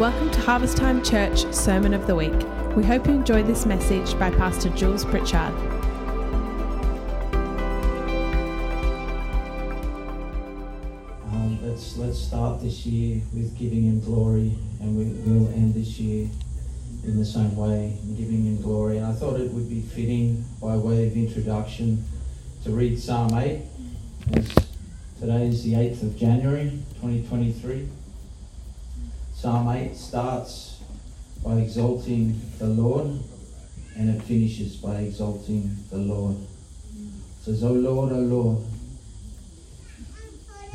Welcome 0.00 0.30
to 0.30 0.40
Harvest 0.40 0.78
Time 0.78 1.04
Church 1.04 1.44
Sermon 1.52 1.92
of 1.92 2.06
the 2.06 2.14
Week. 2.14 2.32
We 2.74 2.82
hope 2.82 3.06
you 3.06 3.12
enjoy 3.12 3.42
this 3.42 3.66
message 3.66 4.18
by 4.18 4.30
Pastor 4.30 4.70
Jules 4.70 5.04
Pritchard. 5.04 5.52
Um, 11.26 11.58
let's 11.62 11.98
let's 11.98 12.18
start 12.18 12.62
this 12.62 12.86
year 12.86 13.20
with 13.34 13.54
giving 13.58 13.82
Him 13.82 14.00
glory, 14.00 14.56
and 14.80 14.96
we 14.96 15.04
will 15.30 15.48
end 15.48 15.74
this 15.74 16.00
year 16.00 16.30
in 17.04 17.18
the 17.18 17.26
same 17.26 17.54
way, 17.54 17.98
giving 18.16 18.46
Him 18.46 18.62
glory. 18.62 18.96
And 18.96 19.06
I 19.06 19.12
thought 19.12 19.38
it 19.38 19.52
would 19.52 19.68
be 19.68 19.82
fitting, 19.82 20.46
by 20.62 20.78
way 20.78 21.08
of 21.08 21.14
introduction, 21.14 22.02
to 22.64 22.70
read 22.70 22.98
Psalm 22.98 23.34
8. 23.34 23.60
As 24.32 24.54
today 25.20 25.46
is 25.46 25.62
the 25.62 25.74
8th 25.74 26.02
of 26.04 26.16
January, 26.16 26.70
2023. 27.02 27.99
Psalm 29.40 29.70
8 29.70 29.96
starts 29.96 30.82
by 31.42 31.54
exalting 31.54 32.38
the 32.58 32.66
Lord 32.66 33.20
and 33.96 34.10
it 34.10 34.22
finishes 34.24 34.76
by 34.76 34.96
exalting 34.96 35.78
the 35.88 35.96
Lord. 35.96 36.36
It 36.36 37.44
says, 37.44 37.64
O 37.64 37.72
Lord, 37.72 38.12
O 38.12 38.18
Lord, 38.18 38.58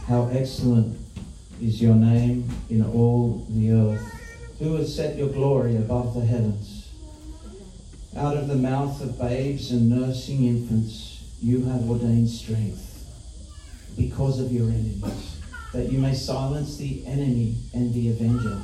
how 0.07 0.29
excellent 0.33 0.97
is 1.61 1.79
your 1.79 1.93
name 1.93 2.49
in 2.71 2.83
all 2.83 3.45
the 3.49 3.71
earth. 3.71 4.57
Who 4.57 4.77
has 4.77 4.95
set 4.95 5.15
your 5.15 5.29
glory 5.29 5.77
above 5.77 6.15
the 6.15 6.25
heavens? 6.25 6.89
Out 8.17 8.35
of 8.35 8.47
the 8.47 8.55
mouth 8.55 8.99
of 8.99 9.19
babes 9.19 9.69
and 9.69 9.91
nursing 9.91 10.43
infants, 10.43 11.23
you 11.39 11.65
have 11.65 11.87
ordained 11.87 12.29
strength 12.29 13.05
because 13.95 14.39
of 14.39 14.51
your 14.51 14.69
enemies 14.69 15.34
that 15.75 15.91
you 15.91 15.99
may 15.99 16.13
silence 16.13 16.77
the 16.77 17.05
enemy 17.05 17.53
and 17.73 17.93
the 17.93 18.09
avenger. 18.09 18.61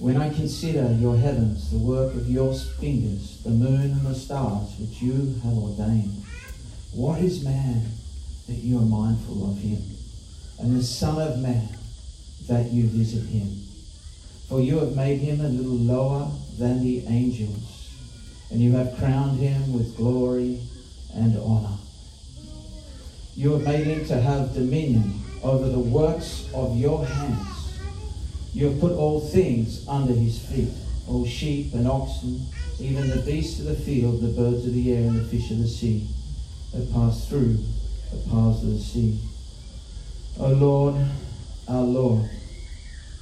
When 0.00 0.16
I 0.16 0.34
consider 0.34 0.92
your 0.94 1.16
heavens, 1.16 1.70
the 1.70 1.78
work 1.78 2.12
of 2.14 2.28
your 2.28 2.52
fingers, 2.54 3.40
the 3.44 3.50
moon 3.50 3.92
and 3.92 4.04
the 4.04 4.16
stars 4.16 4.74
which 4.80 5.00
you 5.00 5.36
have 5.44 5.56
ordained, 5.56 6.24
what 6.92 7.20
is 7.20 7.44
man 7.44 7.82
that 8.48 8.56
you 8.56 8.78
are 8.78 8.82
mindful 8.82 9.48
of 9.48 9.58
him, 9.58 9.80
and 10.58 10.76
the 10.76 10.82
Son 10.82 11.20
of 11.20 11.38
Man 11.38 11.68
that 12.48 12.72
you 12.72 12.88
visit 12.88 13.24
him? 13.26 13.62
For 14.48 14.60
you 14.60 14.80
have 14.80 14.96
made 14.96 15.20
him 15.20 15.40
a 15.40 15.48
little 15.48 15.78
lower 15.78 16.32
than 16.58 16.82
the 16.82 17.06
angels, 17.06 17.94
and 18.50 18.60
you 18.60 18.72
have 18.72 18.96
crowned 18.98 19.38
him 19.38 19.72
with 19.72 19.96
glory 19.96 20.62
and 21.14 21.38
honor. 21.38 21.76
You 23.36 23.52
have 23.52 23.62
made 23.62 23.86
him 23.86 24.04
to 24.06 24.20
have 24.20 24.52
dominion 24.52 25.22
over 25.42 25.68
the 25.68 25.78
works 25.78 26.48
of 26.54 26.76
your 26.76 27.04
hands. 27.04 27.80
You 28.54 28.70
have 28.70 28.80
put 28.80 28.92
all 28.92 29.20
things 29.20 29.86
under 29.86 30.12
his 30.12 30.38
feet, 30.38 30.70
all 31.06 31.26
sheep 31.26 31.74
and 31.74 31.86
oxen, 31.86 32.46
even 32.80 33.08
the 33.08 33.22
beasts 33.22 33.60
of 33.60 33.66
the 33.66 33.74
field, 33.74 34.20
the 34.20 34.28
birds 34.28 34.66
of 34.66 34.74
the 34.74 34.92
air, 34.92 35.08
and 35.08 35.20
the 35.20 35.24
fish 35.24 35.50
of 35.50 35.58
the 35.58 35.68
sea 35.68 36.06
that 36.72 36.92
pass 36.92 37.28
through 37.28 37.58
the 38.10 38.30
paths 38.30 38.62
of 38.62 38.70
the 38.70 38.78
sea. 38.78 39.18
O 40.40 40.52
Lord, 40.52 40.96
our 41.68 41.82
Lord, 41.82 42.28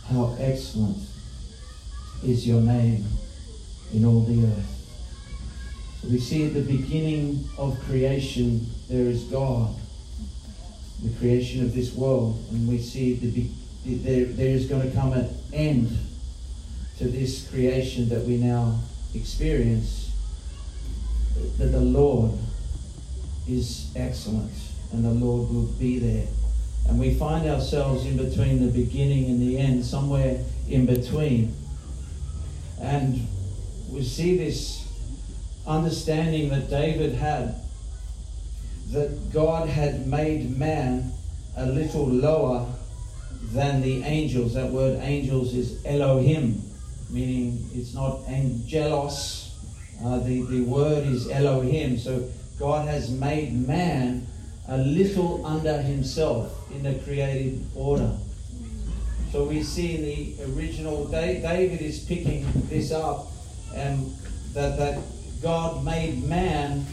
how 0.08 0.36
excellent 0.38 0.98
is 2.22 2.46
your 2.46 2.60
name 2.60 3.04
in 3.92 4.04
all 4.04 4.22
the 4.22 4.46
earth. 4.46 4.72
So 6.02 6.08
we 6.08 6.18
see 6.18 6.46
at 6.46 6.54
the 6.54 6.60
beginning 6.62 7.48
of 7.58 7.78
creation 7.80 8.66
there 8.88 9.06
is 9.06 9.24
God 9.24 9.74
the 11.02 11.10
creation 11.18 11.62
of 11.62 11.74
this 11.74 11.94
world, 11.94 12.42
and 12.50 12.68
we 12.68 12.78
see 12.78 13.14
the, 13.14 13.48
there, 13.98 14.24
there 14.24 14.48
is 14.48 14.66
going 14.66 14.88
to 14.88 14.96
come 14.96 15.12
an 15.12 15.28
end 15.52 15.96
to 16.98 17.08
this 17.08 17.48
creation 17.50 18.08
that 18.08 18.22
we 18.24 18.36
now 18.38 18.78
experience, 19.14 20.12
that 21.58 21.66
the 21.66 21.80
Lord 21.80 22.32
is 23.48 23.92
excellent 23.94 24.52
and 24.92 25.04
the 25.04 25.10
Lord 25.10 25.50
will 25.50 25.66
be 25.78 25.98
there. 25.98 26.26
And 26.88 26.98
we 26.98 27.14
find 27.14 27.48
ourselves 27.48 28.06
in 28.06 28.16
between 28.16 28.64
the 28.64 28.72
beginning 28.72 29.26
and 29.26 29.40
the 29.40 29.58
end, 29.58 29.84
somewhere 29.84 30.42
in 30.68 30.86
between. 30.86 31.54
And 32.80 33.26
we 33.90 34.02
see 34.04 34.36
this 34.36 34.86
understanding 35.66 36.48
that 36.50 36.70
David 36.70 37.14
had 37.14 37.56
that 38.92 39.32
God 39.32 39.68
had 39.68 40.06
made 40.06 40.56
man 40.56 41.12
a 41.56 41.66
little 41.66 42.06
lower 42.06 42.66
than 43.52 43.80
the 43.82 44.02
angels. 44.02 44.54
That 44.54 44.70
word 44.70 45.00
angels 45.02 45.54
is 45.54 45.84
Elohim, 45.84 46.62
meaning 47.10 47.68
it's 47.74 47.94
not 47.94 48.20
angelos. 48.28 49.54
Uh, 50.04 50.18
the, 50.18 50.42
the 50.42 50.60
word 50.62 51.06
is 51.06 51.28
Elohim. 51.30 51.98
So 51.98 52.28
God 52.58 52.86
has 52.88 53.10
made 53.10 53.52
man 53.66 54.26
a 54.68 54.78
little 54.78 55.44
under 55.46 55.80
himself 55.80 56.70
in 56.72 56.82
the 56.82 56.94
created 57.04 57.64
order. 57.74 58.16
So 59.32 59.44
we 59.44 59.62
see 59.62 59.96
in 59.96 60.02
the 60.02 60.54
original, 60.54 61.06
David 61.06 61.80
is 61.80 62.00
picking 62.00 62.46
this 62.68 62.92
up, 62.92 63.28
and 63.74 64.14
that, 64.54 64.78
that 64.78 65.02
God 65.42 65.84
made 65.84 66.22
man 66.24 66.86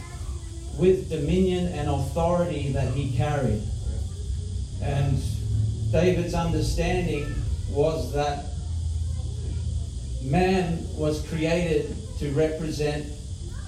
with 0.77 1.09
dominion 1.09 1.67
and 1.67 1.89
authority 1.89 2.71
that 2.71 2.93
he 2.93 3.15
carried. 3.15 3.61
And 4.81 5.21
David's 5.91 6.33
understanding 6.33 7.33
was 7.69 8.11
that 8.13 8.45
man 10.21 10.85
was 10.95 11.27
created 11.27 11.95
to 12.19 12.31
represent 12.31 13.05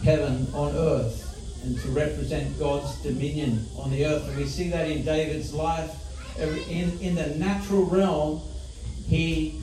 heaven 0.03 0.47
on 0.53 0.75
earth 0.75 1.21
and 1.63 1.79
to 1.81 1.87
represent 1.89 2.57
God's 2.59 2.95
dominion 3.01 3.65
on 3.77 3.91
the 3.91 4.05
earth. 4.05 4.27
And 4.27 4.37
we 4.37 4.45
see 4.45 4.69
that 4.69 4.89
in 4.89 5.03
David's 5.03 5.53
life. 5.53 5.91
In, 6.37 6.99
in 6.99 7.15
the 7.15 7.27
natural 7.37 7.85
realm, 7.85 8.41
he 9.07 9.61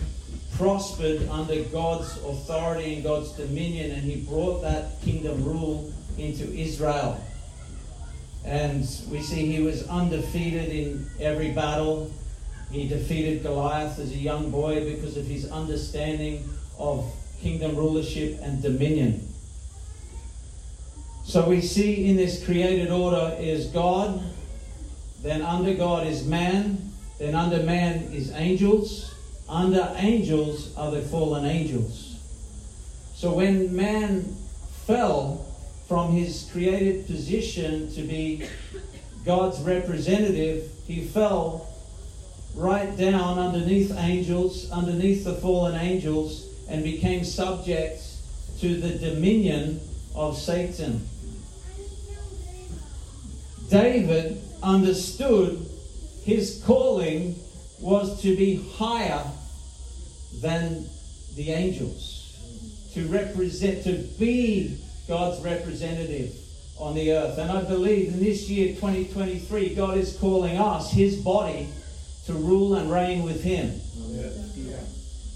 prospered 0.57 1.29
under 1.29 1.63
God's 1.65 2.17
authority 2.25 2.95
and 2.95 3.03
God's 3.03 3.33
dominion, 3.33 3.93
and 3.93 4.03
he 4.03 4.23
brought 4.23 4.63
that 4.63 5.01
kingdom 5.03 5.45
rule 5.45 5.93
into 6.19 6.51
Israel. 6.53 7.23
And 8.45 8.81
we 9.11 9.21
see 9.21 9.47
he 9.47 9.63
was 9.63 9.87
undefeated 9.89 10.69
in 10.71 11.07
every 11.21 11.53
battle. 11.53 12.11
He 12.71 12.89
defeated 12.89 13.43
Goliath 13.43 13.99
as 13.99 14.11
a 14.11 14.17
young 14.17 14.51
boy 14.51 14.85
because 14.95 15.17
of 15.17 15.27
his 15.27 15.51
understanding 15.51 16.49
of 16.79 17.13
kingdom 17.41 17.77
rulership 17.77 18.39
and 18.43 18.63
dominion. 18.63 19.29
So 21.25 21.49
we 21.49 21.61
see 21.61 22.09
in 22.09 22.17
this 22.17 22.45
created 22.45 22.91
order 22.91 23.37
is 23.39 23.67
God, 23.67 24.23
then 25.23 25.43
under 25.43 25.75
God 25.75 26.07
is 26.07 26.27
man, 26.27 26.93
then 27.19 27.35
under 27.35 27.63
man 27.63 28.11
is 28.13 28.33
angels, 28.33 29.15
under 29.49 29.93
angels 29.97 30.77
are 30.77 30.91
the 30.91 31.03
fallen 31.03 31.45
angels. 31.45 32.17
So 33.15 33.35
when 33.35 33.75
man 33.75 34.37
fell, 34.87 35.47
from 35.93 36.11
his 36.11 36.49
created 36.51 37.07
position 37.07 37.93
to 37.93 38.01
be 38.01 38.43
God's 39.27 39.61
representative, 39.61 40.71
he 40.87 41.03
fell 41.05 41.69
right 42.55 42.97
down 42.97 43.39
underneath 43.39 43.95
angels, 43.99 44.71
underneath 44.71 45.23
the 45.25 45.35
fallen 45.35 45.79
angels, 45.79 46.47
and 46.71 46.83
became 46.83 47.27
subject 47.27 48.03
to 48.61 48.81
the 48.81 48.99
dominion 49.07 49.83
of 50.15 50.39
Satan. 50.39 51.07
David 53.69 54.41
understood 54.63 55.69
his 56.25 56.63
calling 56.65 57.37
was 57.81 58.23
to 58.23 58.35
be 58.35 58.67
higher 58.77 59.23
than 60.41 60.87
the 61.37 61.51
angels, 61.51 62.39
to 62.95 63.07
represent, 63.09 63.85
to 63.85 63.99
be 64.19 64.82
God's 65.09 65.43
representative 65.43 66.35
on 66.79 66.95
the 66.95 67.13
earth. 67.13 67.39
And 67.39 67.51
I 67.51 67.63
believe 67.63 68.09
in 68.09 68.21
this 68.21 68.49
year, 68.49 68.75
2023, 68.75 69.75
God 69.75 69.97
is 69.97 70.17
calling 70.17 70.57
us, 70.59 70.91
His 70.91 71.17
body, 71.17 71.69
to 72.27 72.33
rule 72.33 72.75
and 72.75 72.91
reign 72.91 73.23
with 73.23 73.43
Him. 73.43 73.81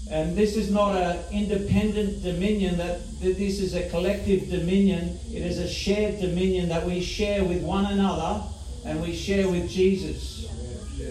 And 0.09 0.37
this 0.37 0.55
is 0.55 0.71
not 0.71 0.95
an 0.95 1.19
independent 1.31 2.23
dominion, 2.23 2.77
that 2.77 3.01
this 3.19 3.59
is 3.59 3.75
a 3.75 3.89
collective 3.89 4.49
dominion. 4.49 5.19
It 5.33 5.41
is 5.41 5.59
a 5.59 5.67
shared 5.67 6.21
dominion 6.21 6.69
that 6.69 6.85
we 6.85 7.01
share 7.01 7.43
with 7.43 7.61
one 7.61 7.85
another 7.85 8.43
and 8.85 9.01
we 9.01 9.13
share 9.13 9.49
with 9.49 9.69
Jesus. 9.69 10.45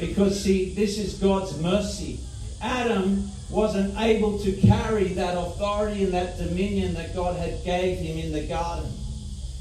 Because, 0.01 0.43
see, 0.43 0.71
this 0.75 0.99
is 0.99 1.15
God's 1.15 1.59
mercy. 1.61 2.21
Adam 2.63 3.31
wasn't 3.51 3.99
able 4.01 4.39
to 4.41 4.53
carry 4.53 5.09
that 5.09 5.37
authority 5.37 6.05
and 6.05 6.13
that 6.13 6.39
dominion 6.39 6.95
that 6.95 7.15
God 7.15 7.37
had 7.37 7.65
gave 7.65 7.99
him 7.99 8.19
in 8.19 8.33
the 8.33 8.47
garden. 8.47 8.91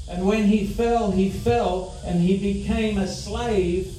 And 0.08 0.26
when 0.26 0.44
he 0.44 0.66
fell, 0.66 1.10
he 1.10 1.30
fell 1.30 1.96
and 2.04 2.20
he 2.20 2.36
became 2.36 2.98
a 2.98 3.06
slave 3.06 3.96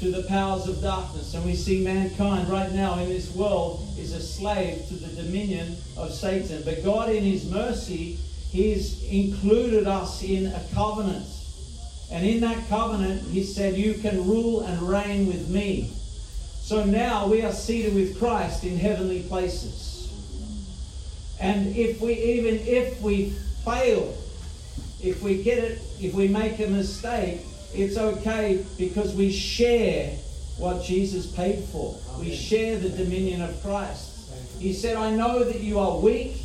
to 0.00 0.10
the 0.12 0.22
powers 0.24 0.68
of 0.68 0.80
darkness. 0.80 1.34
And 1.34 1.44
we 1.44 1.54
see 1.54 1.82
mankind 1.82 2.48
right 2.48 2.70
now 2.72 2.98
in 2.98 3.08
this 3.08 3.34
world 3.34 3.86
is 3.98 4.12
a 4.12 4.20
slave 4.20 4.86
to 4.88 4.94
the 4.94 5.22
dominion 5.22 5.76
of 5.96 6.12
Satan. 6.12 6.62
But 6.64 6.84
God, 6.84 7.10
in 7.10 7.24
His 7.24 7.50
mercy, 7.50 8.18
He's 8.50 9.02
included 9.04 9.86
us 9.86 10.22
in 10.22 10.46
a 10.46 10.62
covenant. 10.72 11.26
And 12.10 12.24
in 12.24 12.40
that 12.40 12.68
covenant, 12.68 13.22
He 13.30 13.42
said, 13.42 13.76
You 13.76 13.94
can 13.94 14.26
rule 14.26 14.60
and 14.60 14.82
reign 14.82 15.26
with 15.26 15.48
me. 15.48 15.92
So 16.68 16.84
now 16.84 17.26
we 17.26 17.40
are 17.40 17.52
seated 17.52 17.94
with 17.94 18.18
Christ 18.18 18.62
in 18.62 18.76
heavenly 18.76 19.22
places. 19.22 20.12
And 21.40 21.74
if 21.74 21.98
we, 21.98 22.12
even 22.12 22.56
if 22.56 23.00
we 23.00 23.30
fail, 23.64 24.14
if 25.02 25.22
we 25.22 25.42
get 25.42 25.64
it, 25.64 25.80
if 25.98 26.12
we 26.12 26.28
make 26.28 26.58
a 26.60 26.66
mistake, 26.66 27.40
it's 27.72 27.96
okay 27.96 28.66
because 28.76 29.14
we 29.14 29.32
share 29.32 30.10
what 30.58 30.84
Jesus 30.84 31.26
paid 31.34 31.64
for. 31.72 31.96
We 32.20 32.34
share 32.36 32.78
the 32.78 32.90
dominion 32.90 33.40
of 33.40 33.62
Christ. 33.62 34.30
He 34.58 34.74
said, 34.74 34.98
I 34.98 35.16
know 35.16 35.44
that 35.44 35.60
you 35.60 35.78
are 35.78 35.96
weak, 35.96 36.36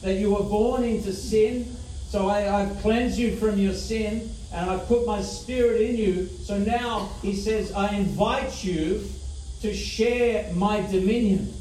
that 0.00 0.14
you 0.14 0.32
were 0.34 0.44
born 0.44 0.82
into 0.82 1.12
sin, 1.12 1.76
so 2.08 2.30
I, 2.30 2.62
I've 2.62 2.74
cleansed 2.78 3.18
you 3.18 3.36
from 3.36 3.58
your 3.58 3.74
sin, 3.74 4.30
and 4.50 4.70
I've 4.70 4.86
put 4.86 5.04
my 5.04 5.20
spirit 5.20 5.82
in 5.82 5.98
you. 5.98 6.26
So 6.42 6.56
now, 6.56 7.10
he 7.20 7.36
says, 7.36 7.70
I 7.72 7.94
invite 7.94 8.64
you 8.64 9.06
to 9.62 9.74
share 9.74 10.52
my 10.54 10.80
dominion. 10.82 11.52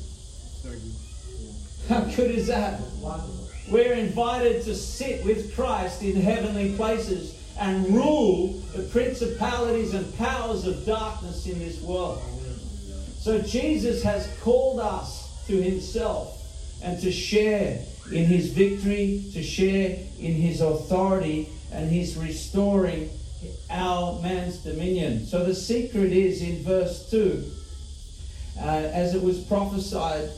How 1.89 2.01
good 2.01 2.31
is 2.31 2.47
that? 2.47 2.81
We're 3.69 3.93
invited 3.93 4.63
to 4.63 4.75
sit 4.75 5.25
with 5.25 5.55
Christ 5.55 6.01
in 6.01 6.15
heavenly 6.21 6.75
places 6.75 7.35
and 7.59 7.87
rule 7.89 8.53
the 8.75 8.83
principalities 8.83 9.93
and 9.93 10.15
powers 10.17 10.65
of 10.65 10.85
darkness 10.85 11.47
in 11.47 11.59
this 11.59 11.81
world. 11.81 12.21
So 13.19 13.41
Jesus 13.41 14.03
has 14.03 14.27
called 14.41 14.79
us 14.79 15.45
to 15.47 15.61
himself 15.61 16.41
and 16.83 17.01
to 17.01 17.11
share 17.11 17.79
in 18.11 18.25
his 18.25 18.51
victory, 18.51 19.23
to 19.33 19.43
share 19.43 19.97
in 20.19 20.33
his 20.33 20.61
authority, 20.61 21.49
and 21.71 21.91
he's 21.91 22.15
restoring 22.15 23.09
our 23.69 24.21
man's 24.21 24.57
dominion. 24.59 25.25
So 25.25 25.43
the 25.43 25.55
secret 25.55 26.11
is 26.11 26.41
in 26.41 26.63
verse 26.63 27.09
2, 27.09 27.51
uh, 28.59 28.63
as 28.93 29.13
it 29.13 29.21
was 29.21 29.39
prophesied 29.39 30.29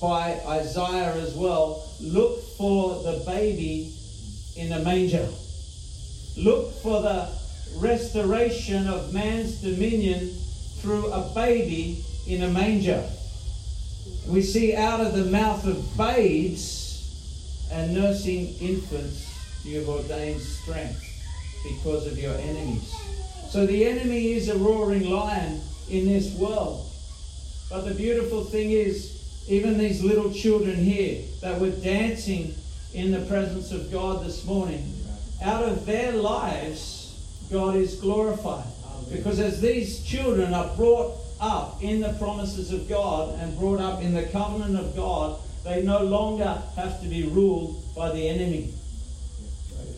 by 0.00 0.40
Isaiah 0.46 1.14
as 1.14 1.34
well 1.34 1.88
look 2.00 2.42
for 2.56 3.02
the 3.02 3.22
baby 3.26 3.92
in 4.56 4.68
the 4.70 4.80
manger. 4.80 5.28
Look 6.36 6.72
for 6.82 7.02
the 7.02 7.28
restoration 7.76 8.88
of 8.88 9.12
man's 9.12 9.56
dominion 9.56 10.30
through 10.78 11.10
a 11.12 11.30
baby 11.34 12.04
in 12.26 12.42
a 12.42 12.48
manger. 12.48 13.08
We 14.28 14.42
see 14.42 14.74
out 14.74 15.00
of 15.00 15.14
the 15.14 15.24
mouth 15.24 15.66
of 15.66 15.96
babes 15.96 17.66
and 17.72 17.94
nursing 17.94 18.54
infants, 18.60 19.32
you 19.64 19.78
have 19.78 19.88
ordained 19.88 20.40
strength 20.40 21.02
because 21.64 22.06
of 22.06 22.18
your 22.18 22.34
enemies. 22.34 22.94
So 23.50 23.66
the 23.66 23.86
enemy 23.86 24.32
is 24.32 24.48
a 24.48 24.58
roaring 24.58 25.10
lion 25.10 25.60
in 25.88 26.06
this 26.06 26.34
world. 26.34 26.86
But 27.70 27.82
the 27.82 27.94
beautiful 27.94 28.44
thing 28.44 28.70
is, 28.70 29.44
even 29.48 29.78
these 29.78 30.02
little 30.02 30.32
children 30.32 30.76
here 30.76 31.22
that 31.40 31.60
were 31.60 31.70
dancing 31.70 32.54
in 32.94 33.10
the 33.10 33.20
presence 33.26 33.72
of 33.72 33.90
God 33.90 34.24
this 34.24 34.44
morning, 34.44 34.92
out 35.42 35.64
of 35.64 35.84
their 35.84 36.12
lives, 36.12 37.46
God 37.50 37.76
is 37.76 37.96
glorified. 37.96 38.66
Because 39.10 39.38
as 39.38 39.60
these 39.60 40.02
children 40.04 40.54
are 40.54 40.74
brought 40.76 41.16
up 41.40 41.82
in 41.82 42.00
the 42.00 42.12
promises 42.14 42.72
of 42.72 42.88
God 42.88 43.38
and 43.40 43.56
brought 43.58 43.80
up 43.80 44.02
in 44.02 44.14
the 44.14 44.24
covenant 44.24 44.76
of 44.78 44.96
God, 44.96 45.38
they 45.64 45.82
no 45.82 46.02
longer 46.02 46.62
have 46.76 47.00
to 47.02 47.08
be 47.08 47.24
ruled 47.24 47.82
by 47.94 48.10
the 48.12 48.28
enemy. 48.28 48.72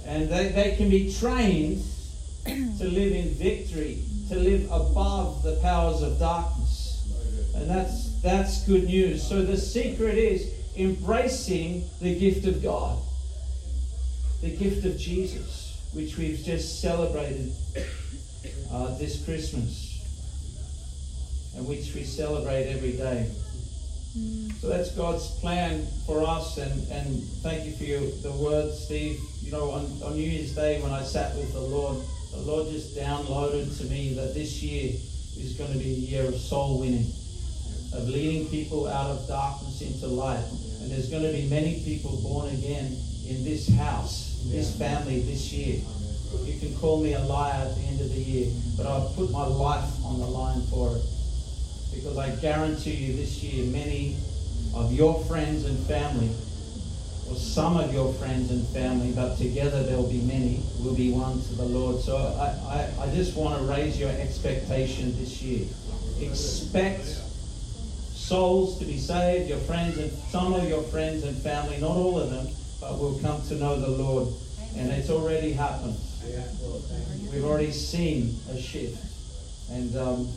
And 0.06 0.28
they, 0.28 0.48
they 0.48 0.76
can 0.76 0.88
be 0.88 1.12
trained 1.12 1.84
to 2.44 2.84
live 2.84 3.12
in 3.12 3.28
victory, 3.34 4.02
to 4.28 4.36
live 4.36 4.64
above 4.70 5.42
the 5.42 5.56
powers 5.62 6.02
of 6.02 6.18
darkness. 6.18 6.57
And 7.58 7.68
that's 7.68 8.20
that's 8.22 8.64
good 8.66 8.84
news. 8.84 9.26
So 9.26 9.42
the 9.42 9.56
secret 9.56 10.16
is 10.16 10.52
embracing 10.76 11.84
the 12.00 12.16
gift 12.18 12.46
of 12.46 12.62
God, 12.62 12.98
the 14.42 14.56
gift 14.56 14.84
of 14.84 14.96
Jesus, 14.96 15.76
which 15.92 16.16
we've 16.16 16.38
just 16.38 16.80
celebrated 16.80 17.52
uh, 18.72 18.96
this 18.98 19.24
Christmas, 19.24 20.00
and 21.56 21.66
which 21.66 21.94
we 21.94 22.04
celebrate 22.04 22.66
every 22.66 22.92
day. 22.92 23.28
So 24.60 24.68
that's 24.68 24.92
God's 24.92 25.30
plan 25.40 25.86
for 26.06 26.22
us, 26.22 26.58
and, 26.58 26.88
and 26.90 27.22
thank 27.42 27.64
you 27.66 27.72
for 27.72 27.84
your, 27.84 28.00
the 28.22 28.32
word, 28.32 28.72
Steve. 28.72 29.20
You 29.42 29.52
know, 29.52 29.70
on, 29.70 29.84
on 30.02 30.14
New 30.14 30.28
Year's 30.28 30.54
Day 30.54 30.80
when 30.80 30.92
I 30.92 31.02
sat 31.02 31.34
with 31.36 31.52
the 31.52 31.60
Lord, 31.60 31.98
the 32.32 32.40
Lord 32.40 32.68
just 32.68 32.96
downloaded 32.96 33.76
to 33.78 33.84
me 33.84 34.14
that 34.14 34.34
this 34.34 34.62
year 34.62 34.92
is 34.92 35.54
going 35.58 35.72
to 35.72 35.78
be 35.78 35.90
a 35.90 36.20
year 36.20 36.24
of 36.26 36.34
soul 36.36 36.80
winning 36.80 37.12
of 37.92 38.08
leading 38.08 38.48
people 38.48 38.86
out 38.86 39.10
of 39.10 39.26
darkness 39.26 39.80
into 39.80 40.06
light. 40.06 40.44
And 40.80 40.90
there's 40.90 41.08
going 41.08 41.22
to 41.22 41.32
be 41.32 41.48
many 41.48 41.82
people 41.84 42.20
born 42.22 42.48
again 42.54 42.96
in 43.28 43.44
this 43.44 43.68
house, 43.68 44.42
this 44.46 44.76
family 44.76 45.20
this 45.20 45.52
year. 45.52 45.80
You 46.44 46.58
can 46.58 46.76
call 46.76 47.02
me 47.02 47.14
a 47.14 47.20
liar 47.20 47.66
at 47.66 47.74
the 47.76 47.82
end 47.82 48.00
of 48.00 48.12
the 48.12 48.20
year, 48.20 48.52
but 48.76 48.86
I've 48.86 49.14
put 49.16 49.30
my 49.30 49.46
life 49.46 49.88
on 50.04 50.18
the 50.18 50.26
line 50.26 50.62
for 50.66 50.96
it. 50.96 51.02
Because 51.94 52.18
I 52.18 52.30
guarantee 52.36 52.94
you 52.94 53.16
this 53.16 53.42
year, 53.42 53.64
many 53.66 54.16
of 54.74 54.92
your 54.92 55.24
friends 55.24 55.64
and 55.64 55.78
family, 55.86 56.30
or 57.28 57.34
some 57.34 57.76
of 57.76 57.92
your 57.92 58.12
friends 58.14 58.50
and 58.50 58.66
family, 58.68 59.12
but 59.12 59.36
together 59.36 59.82
there'll 59.82 60.08
be 60.08 60.20
many, 60.20 60.60
will 60.80 60.94
be 60.94 61.10
won 61.10 61.40
to 61.40 61.54
the 61.54 61.64
Lord. 61.64 62.00
So 62.00 62.16
I, 62.16 62.88
I, 63.00 63.04
I 63.04 63.14
just 63.14 63.36
want 63.36 63.58
to 63.58 63.64
raise 63.64 63.98
your 63.98 64.10
expectation 64.10 65.18
this 65.18 65.42
year. 65.42 65.66
Expect 66.20 67.22
souls 68.28 68.78
to 68.78 68.84
be 68.84 68.98
saved, 68.98 69.48
your 69.48 69.58
friends 69.60 69.96
and 69.96 70.12
some 70.28 70.52
of 70.52 70.68
your 70.68 70.82
friends 70.82 71.24
and 71.24 71.34
family, 71.38 71.78
not 71.78 71.96
all 71.96 72.18
of 72.18 72.28
them, 72.28 72.46
but 72.78 72.98
will 72.98 73.18
come 73.20 73.40
to 73.48 73.54
know 73.54 73.80
the 73.80 73.88
Lord. 73.88 74.28
And 74.76 74.90
it's 74.92 75.08
already 75.08 75.52
happened. 75.52 75.96
We've 77.32 77.44
already 77.44 77.72
seen 77.72 78.36
a 78.50 78.60
shift. 78.60 79.02
And 79.70 79.96
um, 79.96 80.28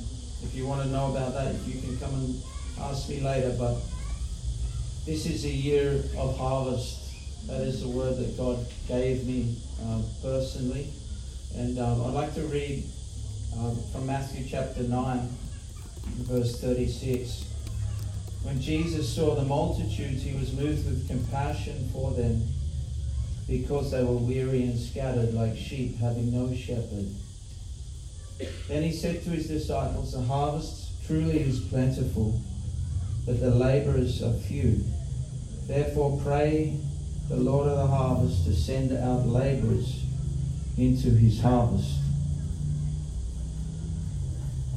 if 0.41 0.55
you 0.55 0.65
want 0.65 0.83
to 0.83 0.87
know 0.87 1.11
about 1.11 1.33
that, 1.33 1.53
you 1.67 1.81
can 1.81 1.97
come 1.99 2.13
and 2.13 2.41
ask 2.79 3.09
me 3.09 3.19
later. 3.19 3.53
But 3.59 3.75
this 5.05 5.25
is 5.25 5.43
a 5.43 5.49
year 5.49 6.01
of 6.17 6.37
harvest. 6.37 6.97
That 7.47 7.59
is 7.61 7.81
the 7.81 7.89
word 7.89 8.15
that 8.17 8.37
God 8.37 8.65
gave 8.87 9.27
me 9.27 9.57
uh, 9.83 10.01
personally. 10.21 10.87
And 11.57 11.77
um, 11.77 12.05
I'd 12.05 12.13
like 12.13 12.33
to 12.35 12.43
read 12.43 12.85
um, 13.59 13.77
from 13.91 14.05
Matthew 14.05 14.45
chapter 14.47 14.83
9, 14.83 15.29
verse 16.23 16.61
36. 16.61 17.50
When 18.43 18.59
Jesus 18.59 19.13
saw 19.13 19.35
the 19.35 19.43
multitudes, 19.43 20.23
he 20.23 20.35
was 20.35 20.53
moved 20.53 20.85
with 20.85 21.07
compassion 21.07 21.89
for 21.93 22.11
them 22.11 22.43
because 23.47 23.91
they 23.91 24.03
were 24.03 24.13
weary 24.13 24.63
and 24.63 24.79
scattered 24.79 25.33
like 25.33 25.57
sheep 25.57 25.97
having 25.97 26.31
no 26.31 26.55
shepherd. 26.55 27.07
Then 28.67 28.83
he 28.83 28.91
said 28.91 29.23
to 29.23 29.29
his 29.29 29.47
disciples, 29.47 30.13
The 30.13 30.21
harvest 30.21 31.05
truly 31.05 31.41
is 31.41 31.59
plentiful, 31.59 32.39
but 33.25 33.39
the 33.39 33.51
laborers 33.51 34.23
are 34.23 34.33
few. 34.33 34.83
Therefore 35.67 36.19
pray 36.23 36.77
the 37.29 37.35
Lord 37.35 37.67
of 37.67 37.77
the 37.77 37.87
harvest 37.87 38.45
to 38.45 38.53
send 38.53 38.91
out 38.91 39.27
laborers 39.27 40.03
into 40.77 41.11
his 41.11 41.41
harvest. 41.41 41.97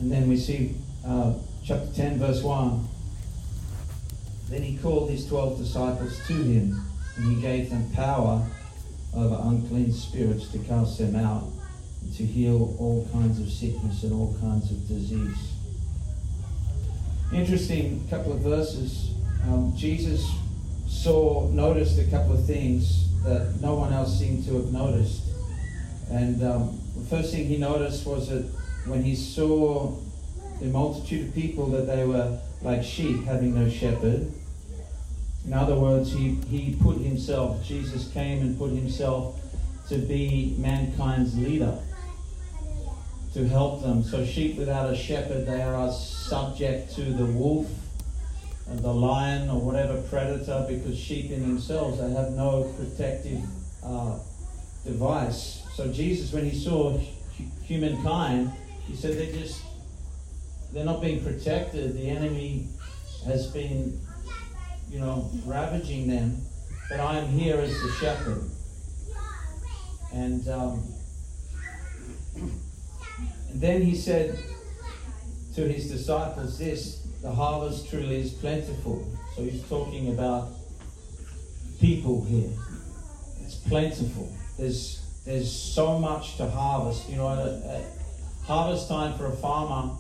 And 0.00 0.12
then 0.12 0.28
we 0.28 0.36
see 0.36 0.74
uh, 1.06 1.34
chapter 1.64 1.90
10, 1.94 2.18
verse 2.18 2.42
1. 2.42 2.88
Then 4.54 4.62
he 4.62 4.76
called 4.76 5.10
his 5.10 5.26
twelve 5.26 5.58
disciples 5.58 6.16
to 6.28 6.32
him, 6.32 6.80
and 7.16 7.24
he 7.24 7.42
gave 7.42 7.70
them 7.70 7.90
power 7.90 8.40
over 9.12 9.36
unclean 9.48 9.92
spirits 9.92 10.46
to 10.52 10.58
cast 10.60 10.96
them 10.96 11.16
out, 11.16 11.50
and 12.00 12.14
to 12.14 12.24
heal 12.24 12.76
all 12.78 13.08
kinds 13.12 13.40
of 13.40 13.50
sickness 13.50 14.04
and 14.04 14.12
all 14.12 14.36
kinds 14.40 14.70
of 14.70 14.86
disease. 14.86 15.54
Interesting 17.32 18.06
couple 18.08 18.32
of 18.32 18.42
verses. 18.42 19.14
Um, 19.42 19.72
Jesus 19.76 20.24
saw, 20.86 21.48
noticed 21.50 21.98
a 21.98 22.04
couple 22.04 22.34
of 22.34 22.46
things 22.46 23.10
that 23.24 23.60
no 23.60 23.74
one 23.74 23.92
else 23.92 24.16
seemed 24.16 24.44
to 24.44 24.54
have 24.54 24.72
noticed. 24.72 25.24
And 26.10 26.40
um, 26.44 26.80
the 26.96 27.04
first 27.06 27.32
thing 27.32 27.46
he 27.46 27.56
noticed 27.56 28.06
was 28.06 28.28
that 28.28 28.44
when 28.86 29.02
he 29.02 29.16
saw 29.16 29.98
the 30.60 30.66
multitude 30.66 31.30
of 31.30 31.34
people, 31.34 31.66
that 31.70 31.88
they 31.88 32.06
were 32.06 32.38
like 32.62 32.84
sheep 32.84 33.24
having 33.24 33.56
no 33.56 33.68
shepherd. 33.68 34.32
In 35.46 35.52
other 35.52 35.74
words, 35.74 36.12
he, 36.12 36.36
he 36.48 36.76
put 36.82 36.96
himself, 36.98 37.62
Jesus 37.64 38.10
came 38.12 38.40
and 38.40 38.58
put 38.58 38.70
himself 38.70 39.40
to 39.88 39.98
be 39.98 40.54
mankind's 40.58 41.36
leader, 41.36 41.78
to 43.34 43.46
help 43.48 43.82
them. 43.82 44.02
So, 44.02 44.24
sheep 44.24 44.56
without 44.56 44.90
a 44.90 44.96
shepherd, 44.96 45.46
they 45.46 45.62
are 45.62 45.92
subject 45.92 46.94
to 46.94 47.02
the 47.02 47.26
wolf 47.26 47.68
and 48.70 48.78
the 48.78 48.92
lion 48.92 49.50
or 49.50 49.60
whatever 49.60 50.00
predator 50.02 50.64
because 50.68 50.98
sheep 50.98 51.30
in 51.30 51.42
themselves, 51.42 52.00
they 52.00 52.10
have 52.10 52.32
no 52.32 52.72
protective 52.78 53.42
uh, 53.84 54.18
device. 54.86 55.62
So, 55.74 55.92
Jesus, 55.92 56.32
when 56.32 56.48
he 56.48 56.58
saw 56.58 56.98
humankind, 57.62 58.50
he 58.86 58.96
said 58.96 59.18
they're 59.18 59.32
just, 59.32 59.62
they're 60.72 60.84
not 60.86 61.02
being 61.02 61.22
protected. 61.22 61.94
The 61.94 62.08
enemy 62.08 62.68
has 63.26 63.48
been, 63.48 64.00
you 64.90 65.00
know, 65.00 65.30
ravaging 65.44 66.08
them. 66.08 66.40
But 66.88 67.00
I 67.00 67.18
am 67.18 67.28
here 67.28 67.58
as 67.58 67.70
the 67.82 67.90
shepherd. 68.00 68.50
And, 70.12 70.48
um, 70.48 70.82
and 72.34 73.60
then 73.60 73.82
he 73.82 73.96
said 73.96 74.38
to 75.54 75.68
his 75.68 75.90
disciples 75.90 76.58
this 76.58 77.04
the 77.22 77.32
harvest 77.32 77.88
truly 77.88 78.20
is 78.20 78.32
plentiful. 78.32 79.08
So 79.34 79.42
he's 79.44 79.62
talking 79.68 80.12
about 80.12 80.50
people 81.80 82.22
here. 82.24 82.50
It's 83.42 83.54
plentiful. 83.54 84.30
There's 84.58 85.00
there's 85.24 85.50
so 85.50 85.98
much 85.98 86.36
to 86.36 86.50
harvest. 86.50 87.08
You 87.08 87.16
know, 87.16 87.32
at, 87.32 87.76
at 87.76 87.84
harvest 88.44 88.88
time 88.88 89.16
for 89.16 89.26
a 89.26 89.36
farmer, 89.36 89.96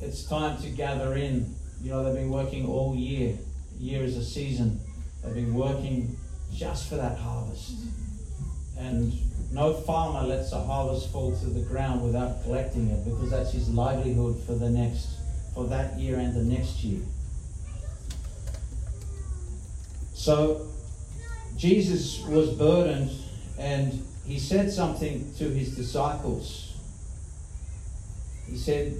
it's 0.00 0.24
time 0.24 0.62
to 0.62 0.68
gather 0.68 1.16
in. 1.16 1.54
You 1.82 1.90
know, 1.90 2.04
they've 2.04 2.14
been 2.14 2.30
working 2.30 2.66
all 2.66 2.94
year. 2.94 3.36
Year 3.78 4.02
is 4.02 4.16
a 4.16 4.24
season. 4.24 4.80
They've 5.22 5.34
been 5.34 5.54
working 5.54 6.16
just 6.54 6.88
for 6.88 6.96
that 6.96 7.18
harvest. 7.18 7.74
And 8.78 9.12
no 9.52 9.72
farmer 9.72 10.26
lets 10.26 10.52
a 10.52 10.62
harvest 10.62 11.12
fall 11.12 11.36
to 11.38 11.46
the 11.46 11.60
ground 11.60 12.02
without 12.02 12.42
collecting 12.42 12.88
it 12.88 13.04
because 13.04 13.30
that's 13.30 13.52
his 13.52 13.68
livelihood 13.70 14.40
for 14.46 14.54
the 14.54 14.68
next, 14.68 15.18
for 15.54 15.66
that 15.66 15.98
year 15.98 16.18
and 16.18 16.34
the 16.34 16.42
next 16.42 16.82
year. 16.82 17.02
So 20.14 20.66
Jesus 21.56 22.24
was 22.26 22.50
burdened 22.50 23.10
and 23.58 24.04
he 24.26 24.38
said 24.38 24.72
something 24.72 25.32
to 25.38 25.48
his 25.48 25.76
disciples. 25.76 26.74
He 28.50 28.56
said, 28.56 28.94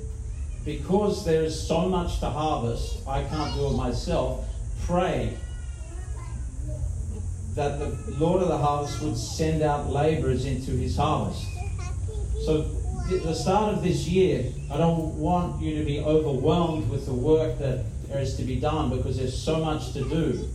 Because 0.64 1.24
there 1.24 1.42
is 1.42 1.66
so 1.66 1.88
much 1.88 2.20
to 2.20 2.30
harvest, 2.30 3.06
I 3.06 3.24
can't 3.24 3.54
do 3.54 3.66
it 3.66 3.76
myself. 3.76 4.46
Pray 4.84 5.36
that 7.54 7.78
the 7.78 8.14
Lord 8.18 8.42
of 8.42 8.48
the 8.48 8.58
harvest 8.58 9.00
would 9.02 9.16
send 9.16 9.62
out 9.62 9.90
laborers 9.90 10.44
into 10.44 10.72
his 10.72 10.96
harvest. 10.96 11.46
So, 12.44 12.62
the 13.08 13.34
start 13.34 13.74
of 13.74 13.82
this 13.82 14.06
year, 14.06 14.52
I 14.70 14.76
don't 14.76 15.14
want 15.16 15.62
you 15.62 15.78
to 15.78 15.84
be 15.84 16.00
overwhelmed 16.00 16.90
with 16.90 17.06
the 17.06 17.14
work 17.14 17.58
that 17.58 17.84
there 18.08 18.20
is 18.20 18.36
to 18.36 18.42
be 18.42 18.56
done 18.56 18.90
because 18.90 19.16
there's 19.16 19.40
so 19.40 19.64
much 19.64 19.92
to 19.92 20.02
do. 20.08 20.48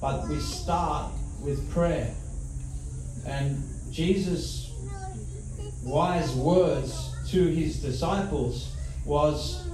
But 0.00 0.26
we 0.28 0.40
start 0.40 1.12
with 1.42 1.70
prayer. 1.70 2.14
And 3.26 3.62
Jesus' 3.90 4.72
wise 5.84 6.34
words 6.34 7.14
to 7.30 7.46
his 7.46 7.80
disciples 7.80 8.74
was 9.04 9.68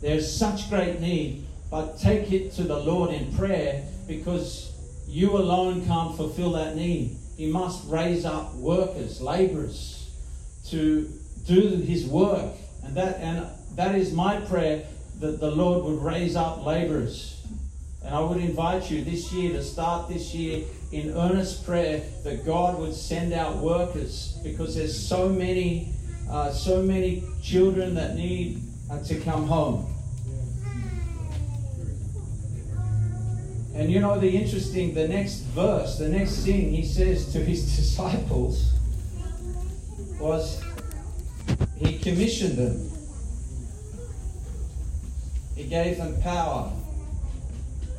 there's 0.00 0.30
such 0.30 0.68
great 0.68 1.00
need, 1.00 1.45
but 1.70 1.98
take 1.98 2.32
it 2.32 2.52
to 2.52 2.62
the 2.62 2.78
Lord 2.78 3.10
in 3.10 3.34
prayer 3.34 3.84
because 4.06 4.72
you 5.08 5.36
alone 5.36 5.84
can't 5.86 6.16
fulfill 6.16 6.52
that 6.52 6.76
need. 6.76 7.16
He 7.36 7.46
must 7.46 7.88
raise 7.88 8.24
up 8.24 8.54
workers, 8.54 9.20
laborers 9.20 10.10
to 10.68 11.10
do 11.46 11.68
his 11.68 12.06
work. 12.06 12.54
And 12.84 12.94
that 12.96 13.18
and 13.18 13.46
that 13.74 13.94
is 13.94 14.12
my 14.12 14.40
prayer 14.40 14.86
that 15.20 15.40
the 15.40 15.50
Lord 15.50 15.84
would 15.84 16.02
raise 16.02 16.36
up 16.36 16.64
laborers. 16.64 17.44
And 18.04 18.14
I 18.14 18.20
would 18.20 18.38
invite 18.38 18.90
you 18.90 19.02
this 19.02 19.32
year 19.32 19.52
to 19.52 19.62
start 19.62 20.08
this 20.08 20.32
year 20.34 20.64
in 20.92 21.16
earnest 21.16 21.64
prayer 21.66 22.02
that 22.22 22.46
God 22.46 22.78
would 22.78 22.94
send 22.94 23.32
out 23.32 23.56
workers 23.56 24.38
because 24.44 24.76
there's 24.76 24.96
so 24.96 25.28
many, 25.28 25.92
uh, 26.30 26.52
so 26.52 26.82
many 26.82 27.24
children 27.42 27.94
that 27.94 28.14
need 28.14 28.62
uh, 28.90 29.02
to 29.04 29.20
come 29.20 29.48
home. 29.48 29.95
And 33.76 33.92
you 33.92 34.00
know 34.00 34.18
the 34.18 34.30
interesting, 34.30 34.94
the 34.94 35.06
next 35.06 35.40
verse, 35.52 35.98
the 35.98 36.08
next 36.08 36.46
thing 36.46 36.70
he 36.72 36.82
says 36.82 37.30
to 37.34 37.38
his 37.38 37.76
disciples 37.76 38.72
was 40.18 40.64
he 41.76 41.98
commissioned 41.98 42.56
them. 42.56 42.90
He 45.54 45.64
gave 45.64 45.98
them 45.98 46.18
power 46.22 46.72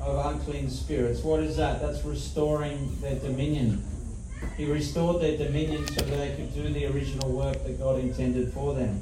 of 0.02 0.26
unclean 0.26 0.72
spirits. 0.72 1.22
What 1.22 1.42
is 1.42 1.58
that? 1.58 1.80
That's 1.80 2.04
restoring 2.04 3.00
their 3.02 3.20
dominion. 3.20 3.84
He 4.56 4.66
restored 4.66 5.22
their 5.22 5.38
dominion 5.38 5.86
so 5.90 6.02
that 6.06 6.18
they 6.18 6.36
could 6.36 6.56
do 6.56 6.70
the 6.70 6.88
original 6.88 7.30
work 7.30 7.64
that 7.64 7.78
God 7.78 8.00
intended 8.00 8.52
for 8.52 8.74
them. 8.74 9.00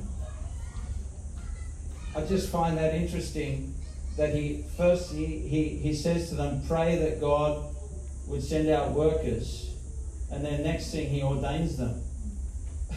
I 2.13 2.22
just 2.25 2.50
find 2.50 2.77
that 2.77 2.94
interesting 2.96 3.74
that 4.18 4.34
he 4.34 4.64
first 4.78 5.12
he, 5.12 5.26
he, 5.26 5.70
he 5.70 5.94
says 5.94 6.30
to 6.30 6.36
them, 6.36 6.62
pray 6.68 6.98
that 6.98 7.20
God 7.20 7.76
would 8.28 8.42
send 8.44 8.70
out 8.70 8.92
workers, 8.92 9.72
and 10.32 10.44
then 10.44 10.64
next 10.64 10.92
thing 10.92 11.10
he 11.10 11.22
ordains 11.22 11.78
them. 11.78 12.02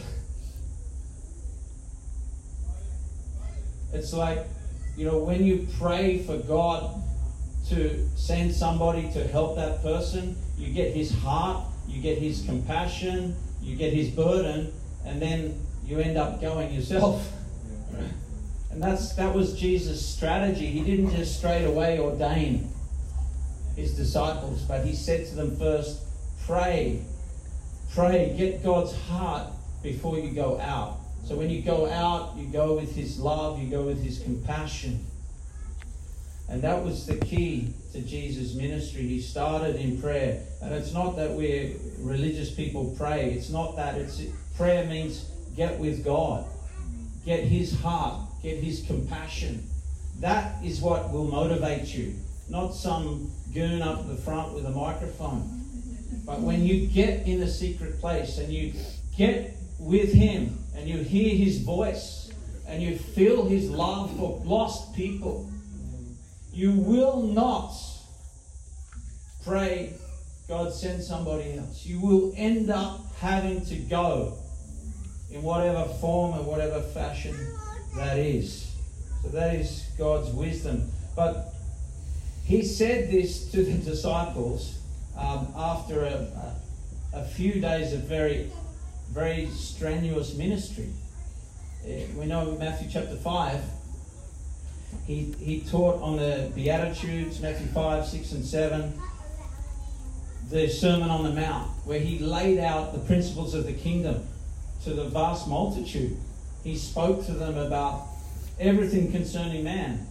it's 3.93 4.13
like, 4.13 4.45
you 4.97 5.05
know, 5.05 5.17
when 5.19 5.45
you 5.45 5.67
pray 5.77 6.19
for 6.19 6.37
God 6.37 7.03
to 7.69 8.07
send 8.15 8.53
somebody 8.53 9.11
to 9.13 9.27
help 9.27 9.55
that 9.57 9.81
person, 9.83 10.35
you 10.57 10.73
get 10.73 10.93
his 10.93 11.11
heart, 11.11 11.65
you 11.87 12.01
get 12.01 12.17
his 12.17 12.43
compassion, 12.45 13.35
you 13.61 13.75
get 13.75 13.93
his 13.93 14.09
burden, 14.09 14.73
and 15.05 15.21
then 15.21 15.59
you 15.85 15.99
end 15.99 16.17
up 16.17 16.41
going 16.41 16.73
yourself. 16.73 17.31
And 18.71 18.81
that's 18.81 19.13
that 19.13 19.33
was 19.33 19.59
Jesus' 19.59 20.05
strategy. 20.05 20.67
He 20.67 20.81
didn't 20.83 21.11
just 21.11 21.37
straight 21.37 21.65
away 21.65 21.99
ordain 21.99 22.69
his 23.75 23.95
disciples, 23.95 24.61
but 24.63 24.85
he 24.85 24.93
said 24.93 25.25
to 25.27 25.35
them 25.35 25.55
first, 25.55 26.01
pray. 26.45 27.01
Pray, 27.93 28.35
get 28.37 28.63
God's 28.63 28.95
heart 28.95 29.51
before 29.81 30.19
you 30.19 30.31
go 30.31 30.59
out. 30.59 30.97
So 31.25 31.35
when 31.35 31.49
you 31.49 31.61
go 31.61 31.89
out, 31.89 32.35
you 32.37 32.47
go 32.47 32.75
with 32.75 32.95
his 32.95 33.19
love, 33.19 33.59
you 33.59 33.69
go 33.69 33.83
with 33.83 34.03
his 34.03 34.19
compassion. 34.19 35.05
And 36.47 36.61
that 36.63 36.83
was 36.83 37.05
the 37.05 37.15
key 37.17 37.73
to 37.93 38.01
Jesus' 38.01 38.55
ministry. 38.55 39.01
He 39.01 39.21
started 39.21 39.75
in 39.75 40.01
prayer. 40.01 40.41
And 40.61 40.73
it's 40.73 40.93
not 40.93 41.15
that 41.17 41.31
we're 41.31 41.75
religious 41.99 42.49
people 42.49 42.95
pray. 42.97 43.31
It's 43.31 43.49
not 43.49 43.75
that. 43.75 43.95
It's 43.95 44.21
prayer 44.57 44.85
means 44.85 45.25
get 45.55 45.77
with 45.77 46.03
God. 46.03 46.45
Get 47.25 47.43
his 47.43 47.79
heart. 47.79 48.28
Get 48.43 48.63
his 48.63 48.85
compassion. 48.85 49.67
That 50.19 50.63
is 50.63 50.81
what 50.81 51.11
will 51.11 51.25
motivate 51.25 51.93
you. 51.93 52.15
Not 52.49 52.73
some 52.73 53.31
goon 53.53 53.81
up 53.81 54.07
the 54.07 54.15
front 54.15 54.53
with 54.53 54.65
a 54.65 54.71
microphone. 54.71 55.63
But 56.25 56.41
when 56.41 56.65
you 56.65 56.87
get 56.87 57.27
in 57.27 57.41
a 57.41 57.47
secret 57.47 57.99
place 57.99 58.37
and 58.37 58.51
you 58.51 58.73
get 59.15 59.55
with 59.79 60.13
him 60.13 60.57
and 60.75 60.87
you 60.87 60.97
hear 60.97 61.35
his 61.35 61.59
voice 61.59 62.31
and 62.67 62.81
you 62.81 62.97
feel 62.97 63.45
his 63.45 63.69
love 63.69 64.15
for 64.17 64.41
lost 64.45 64.95
people 64.95 65.49
you 66.59 66.73
will 66.73 67.21
not 67.21 67.73
pray, 69.45 69.93
God, 70.49 70.73
send 70.73 71.01
somebody 71.01 71.57
else. 71.57 71.85
You 71.85 72.01
will 72.01 72.33
end 72.35 72.69
up 72.69 72.99
having 73.15 73.63
to 73.67 73.75
go 73.75 74.37
in 75.31 75.41
whatever 75.41 75.85
form 76.01 76.33
and 76.33 76.45
whatever 76.45 76.81
fashion 76.81 77.35
that 77.95 78.17
is. 78.17 78.71
So 79.21 79.29
that 79.29 79.55
is 79.55 79.89
God's 79.97 80.29
wisdom. 80.31 80.89
But 81.15 81.53
he 82.45 82.63
said 82.63 83.11
this 83.11 83.51
to 83.51 83.63
the 83.63 83.73
disciples 83.91 84.79
um, 85.17 85.53
after 85.55 86.05
a, 86.05 86.55
a, 87.13 87.25
few 87.25 87.59
days 87.59 87.93
of 87.93 88.01
very, 88.01 88.49
very 89.11 89.47
strenuous 89.47 90.35
ministry. 90.35 90.89
Uh, 91.83 91.89
we 92.15 92.25
know 92.25 92.49
in 92.49 92.59
Matthew 92.59 92.89
chapter 92.91 93.15
5 93.15 93.61
he, 95.05 95.33
he 95.39 95.61
taught 95.61 96.01
on 96.01 96.17
the 96.17 96.51
Beatitudes, 96.55 97.39
Matthew 97.39 97.67
5, 97.67 98.05
6, 98.05 98.31
and 98.33 98.45
7, 98.45 99.01
the 100.49 100.67
Sermon 100.67 101.09
on 101.09 101.23
the 101.23 101.31
Mount, 101.31 101.69
where 101.85 101.99
he 101.99 102.19
laid 102.19 102.59
out 102.59 102.93
the 102.93 102.99
principles 102.99 103.53
of 103.53 103.65
the 103.65 103.73
kingdom 103.73 104.27
to 104.83 104.91
the 104.91 105.05
vast 105.05 105.47
multitude. 105.47 106.17
He 106.63 106.75
spoke 106.75 107.25
to 107.25 107.31
them 107.31 107.57
about 107.57 108.07
everything 108.59 109.11
concerning 109.11 109.63
man. 109.63 110.07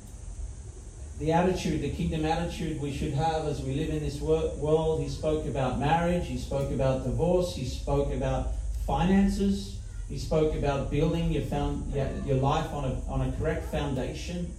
The 1.19 1.33
attitude, 1.33 1.83
the 1.83 1.91
kingdom 1.91 2.25
attitude 2.25 2.81
we 2.81 2.93
should 2.93 3.13
have 3.13 3.47
as 3.47 3.61
we 3.61 3.75
live 3.75 3.91
in 3.91 4.01
this 4.01 4.21
world. 4.21 5.03
He 5.03 5.09
spoke 5.09 5.47
about 5.47 5.79
marriage, 5.79 6.27
he 6.27 6.39
spoke 6.39 6.71
about 6.71 7.05
divorce, 7.05 7.57
he 7.57 7.65
spoke 7.65 8.13
about 8.13 8.53
finances, 8.87 9.79
He 10.09 10.19
spoke 10.19 10.55
about 10.55 10.91
building 10.91 11.31
your, 11.33 11.43
found, 11.43 11.93
your 11.93 12.39
life 12.39 12.73
on 12.73 12.85
a, 12.85 13.01
on 13.09 13.29
a 13.29 13.33
correct 13.33 13.71
foundation. 13.71 14.55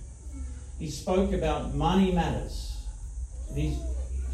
He 0.77 0.89
spoke 0.89 1.33
about 1.33 1.73
money 1.73 2.11
matters. 2.11 2.77
He's, 3.55 3.79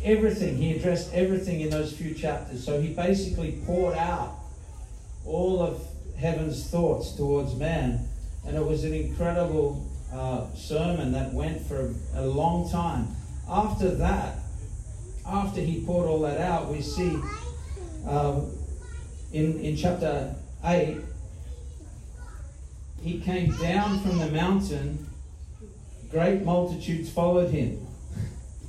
everything, 0.04 0.58
he 0.58 0.76
addressed 0.76 1.14
everything 1.14 1.62
in 1.62 1.70
those 1.70 1.94
few 1.94 2.14
chapters. 2.14 2.66
So 2.66 2.82
he 2.82 2.90
basically 2.90 3.62
poured 3.66 3.96
out 3.96 4.36
all 5.26 5.62
of 5.62 5.82
heaven's 6.20 6.68
thoughts 6.70 7.14
towards 7.14 7.56
man. 7.56 8.08
And 8.46 8.56
it 8.56 8.66
was 8.66 8.84
an 8.84 8.94
incredible 8.94 9.86
uh, 10.14 10.54
sermon 10.54 11.12
that 11.14 11.34
went 11.34 11.62
for 11.68 11.94
a, 12.14 12.22
a 12.22 12.26
long 12.26 12.70
time. 12.70 13.08
After 13.50 13.90
that, 13.96 14.40
after 15.26 15.62
he 15.62 15.84
poured 15.86 16.08
all 16.08 16.20
that 16.22 16.40
out, 16.40 16.72
we 16.72 16.82
see 16.82 17.20
um, 18.08 18.52
in, 19.34 19.60
in 19.60 19.76
chapter 19.76 20.36
8, 20.64 20.98
he 23.02 23.20
came 23.20 23.56
down 23.58 24.00
from 24.00 24.18
the 24.18 24.32
mountain, 24.32 25.08
great 26.10 26.44
multitudes 26.44 27.10
followed 27.10 27.52
him. 27.52 27.82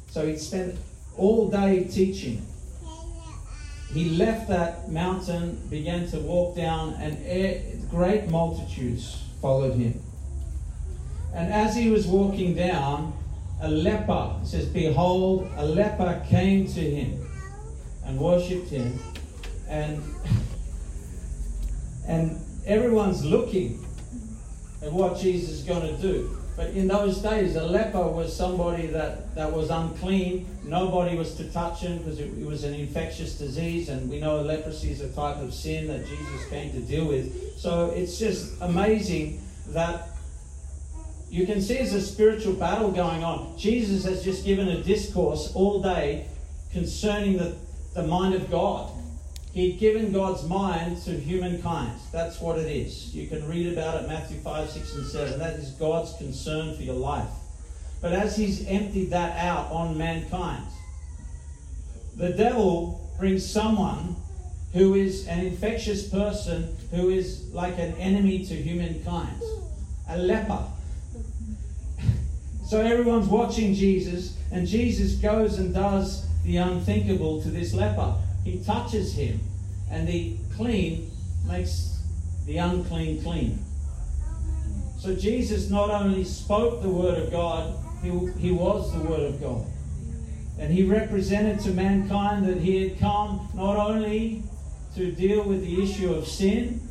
So 0.08 0.26
he 0.26 0.38
spent 0.38 0.78
all 1.18 1.50
day 1.50 1.84
teaching. 1.84 2.46
He 3.92 4.10
left 4.10 4.48
that 4.48 4.90
mountain, 4.90 5.66
began 5.70 6.08
to 6.08 6.18
walk 6.20 6.56
down, 6.56 6.94
and 6.94 7.16
great 7.90 8.28
multitudes 8.28 9.22
followed 9.40 9.74
him. 9.74 10.02
And 11.34 11.52
as 11.52 11.76
he 11.76 11.90
was 11.90 12.06
walking 12.06 12.54
down, 12.54 13.12
a 13.60 13.68
leper, 13.68 14.34
says, 14.44 14.66
Behold, 14.66 15.50
a 15.56 15.64
leper 15.64 16.24
came 16.28 16.66
to 16.66 16.80
him 16.80 17.26
and 18.04 18.18
worshipped 18.18 18.68
him. 18.68 18.98
And, 19.68 20.02
and 22.08 22.38
everyone's 22.66 23.24
looking 23.24 23.84
at 24.82 24.92
what 24.92 25.18
Jesus 25.18 25.50
is 25.50 25.62
going 25.62 25.96
to 25.96 26.02
do. 26.02 26.35
But 26.56 26.70
in 26.70 26.88
those 26.88 27.18
days, 27.18 27.54
a 27.54 27.64
leper 27.64 28.06
was 28.06 28.34
somebody 28.34 28.86
that, 28.86 29.34
that 29.34 29.52
was 29.52 29.68
unclean. 29.68 30.46
Nobody 30.64 31.14
was 31.14 31.34
to 31.34 31.44
touch 31.52 31.80
him 31.80 31.98
because 31.98 32.18
it, 32.18 32.30
it 32.38 32.46
was 32.46 32.64
an 32.64 32.72
infectious 32.72 33.36
disease. 33.36 33.90
And 33.90 34.08
we 34.08 34.20
know 34.20 34.40
leprosy 34.40 34.90
is 34.90 35.02
a 35.02 35.10
type 35.10 35.36
of 35.36 35.52
sin 35.52 35.86
that 35.88 36.06
Jesus 36.06 36.48
came 36.48 36.72
to 36.72 36.80
deal 36.80 37.04
with. 37.04 37.58
So 37.58 37.90
it's 37.90 38.18
just 38.18 38.54
amazing 38.62 39.42
that 39.68 40.08
you 41.28 41.44
can 41.44 41.60
see 41.60 41.74
there's 41.74 41.92
a 41.92 42.00
spiritual 42.00 42.54
battle 42.54 42.90
going 42.90 43.22
on. 43.22 43.58
Jesus 43.58 44.04
has 44.04 44.24
just 44.24 44.46
given 44.46 44.68
a 44.68 44.82
discourse 44.82 45.52
all 45.54 45.82
day 45.82 46.26
concerning 46.72 47.36
the, 47.36 47.54
the 47.94 48.02
mind 48.02 48.34
of 48.34 48.50
God. 48.50 48.90
He'd 49.56 49.78
given 49.78 50.12
God's 50.12 50.44
mind 50.44 50.98
to 51.04 51.12
humankind. 51.12 51.98
That's 52.12 52.42
what 52.42 52.58
it 52.58 52.70
is. 52.70 53.14
You 53.14 53.26
can 53.26 53.48
read 53.48 53.72
about 53.72 54.02
it 54.02 54.06
Matthew 54.06 54.38
5, 54.40 54.68
6, 54.68 54.94
and 54.96 55.06
7. 55.06 55.38
That 55.38 55.54
is 55.54 55.70
God's 55.70 56.12
concern 56.18 56.76
for 56.76 56.82
your 56.82 56.94
life. 56.94 57.30
But 58.02 58.12
as 58.12 58.36
He's 58.36 58.66
emptied 58.66 59.08
that 59.12 59.38
out 59.38 59.72
on 59.72 59.96
mankind, 59.96 60.66
the 62.16 62.34
devil 62.34 63.10
brings 63.18 63.50
someone 63.50 64.16
who 64.74 64.92
is 64.92 65.26
an 65.26 65.46
infectious 65.46 66.06
person 66.06 66.76
who 66.90 67.08
is 67.08 67.50
like 67.54 67.78
an 67.78 67.94
enemy 67.94 68.44
to 68.44 68.54
humankind, 68.54 69.40
a 70.10 70.18
leper. 70.18 70.66
so 72.66 72.82
everyone's 72.82 73.26
watching 73.26 73.72
Jesus, 73.72 74.36
and 74.52 74.66
Jesus 74.66 75.14
goes 75.14 75.58
and 75.58 75.72
does 75.72 76.26
the 76.44 76.58
unthinkable 76.58 77.40
to 77.40 77.48
this 77.48 77.72
leper. 77.72 78.16
He 78.46 78.60
touches 78.60 79.12
him, 79.12 79.40
and 79.90 80.06
the 80.06 80.36
clean 80.54 81.10
makes 81.48 81.98
the 82.46 82.58
unclean 82.58 83.20
clean. 83.20 83.58
So 85.00 85.16
Jesus 85.16 85.68
not 85.68 85.90
only 85.90 86.22
spoke 86.22 86.80
the 86.80 86.88
word 86.88 87.18
of 87.18 87.32
God, 87.32 87.76
he, 88.04 88.10
he 88.38 88.52
was 88.52 88.92
the 88.92 89.00
word 89.00 89.22
of 89.22 89.40
God. 89.40 89.66
And 90.60 90.72
he 90.72 90.84
represented 90.84 91.58
to 91.62 91.70
mankind 91.70 92.46
that 92.46 92.58
he 92.58 92.88
had 92.88 93.00
come 93.00 93.48
not 93.52 93.76
only 93.76 94.44
to 94.94 95.10
deal 95.10 95.42
with 95.42 95.62
the 95.62 95.82
issue 95.82 96.14
of 96.14 96.28
sin, 96.28 96.88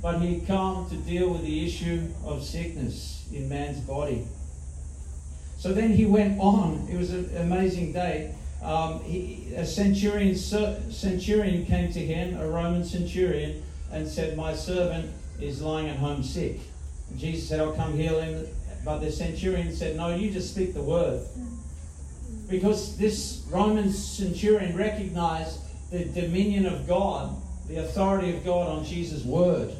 but 0.00 0.20
he 0.20 0.38
had 0.38 0.46
come 0.46 0.88
to 0.88 0.96
deal 0.96 1.28
with 1.28 1.42
the 1.42 1.66
issue 1.66 2.08
of 2.24 2.42
sickness 2.42 3.28
in 3.30 3.46
man's 3.46 3.78
body. 3.80 4.26
So 5.58 5.74
then 5.74 5.92
he 5.92 6.06
went 6.06 6.40
on. 6.40 6.88
It 6.90 6.96
was 6.96 7.10
an 7.10 7.36
amazing 7.36 7.92
day 7.92 8.34
um, 8.62 9.02
he, 9.02 9.52
a 9.56 9.66
centurion, 9.66 10.36
centurion 10.36 11.66
came 11.66 11.92
to 11.92 12.00
him, 12.00 12.38
a 12.40 12.46
Roman 12.46 12.84
centurion, 12.84 13.62
and 13.90 14.06
said, 14.06 14.36
My 14.36 14.54
servant 14.54 15.10
is 15.40 15.60
lying 15.60 15.88
at 15.88 15.96
home 15.96 16.22
sick. 16.22 16.60
And 17.10 17.18
Jesus 17.18 17.48
said, 17.48 17.60
I'll 17.60 17.72
come 17.72 17.96
heal 17.96 18.20
him. 18.20 18.46
But 18.84 18.98
the 18.98 19.10
centurion 19.10 19.74
said, 19.74 19.96
No, 19.96 20.14
you 20.14 20.30
just 20.30 20.52
speak 20.52 20.74
the 20.74 20.82
word. 20.82 21.26
Because 22.48 22.96
this 22.98 23.44
Roman 23.50 23.90
centurion 23.90 24.76
recognized 24.76 25.60
the 25.90 26.04
dominion 26.04 26.66
of 26.66 26.86
God, 26.86 27.34
the 27.68 27.78
authority 27.78 28.34
of 28.34 28.44
God 28.44 28.68
on 28.68 28.84
Jesus' 28.84 29.24
word. 29.24 29.74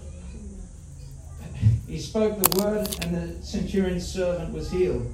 He 1.86 1.98
spoke 1.98 2.38
the 2.38 2.62
word, 2.62 2.88
and 3.02 3.14
the 3.14 3.42
centurion's 3.44 4.06
servant 4.10 4.52
was 4.52 4.70
healed. 4.70 5.12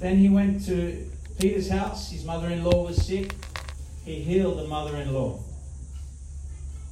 Then 0.00 0.16
he 0.16 0.28
went 0.28 0.64
to 0.66 1.10
Peter's 1.42 1.70
house, 1.70 2.12
his 2.12 2.24
mother 2.24 2.50
in 2.50 2.62
law 2.62 2.84
was 2.84 3.04
sick. 3.04 3.34
He 4.04 4.22
healed 4.22 4.60
the 4.60 4.68
mother 4.68 4.96
in 4.98 5.12
law. 5.12 5.40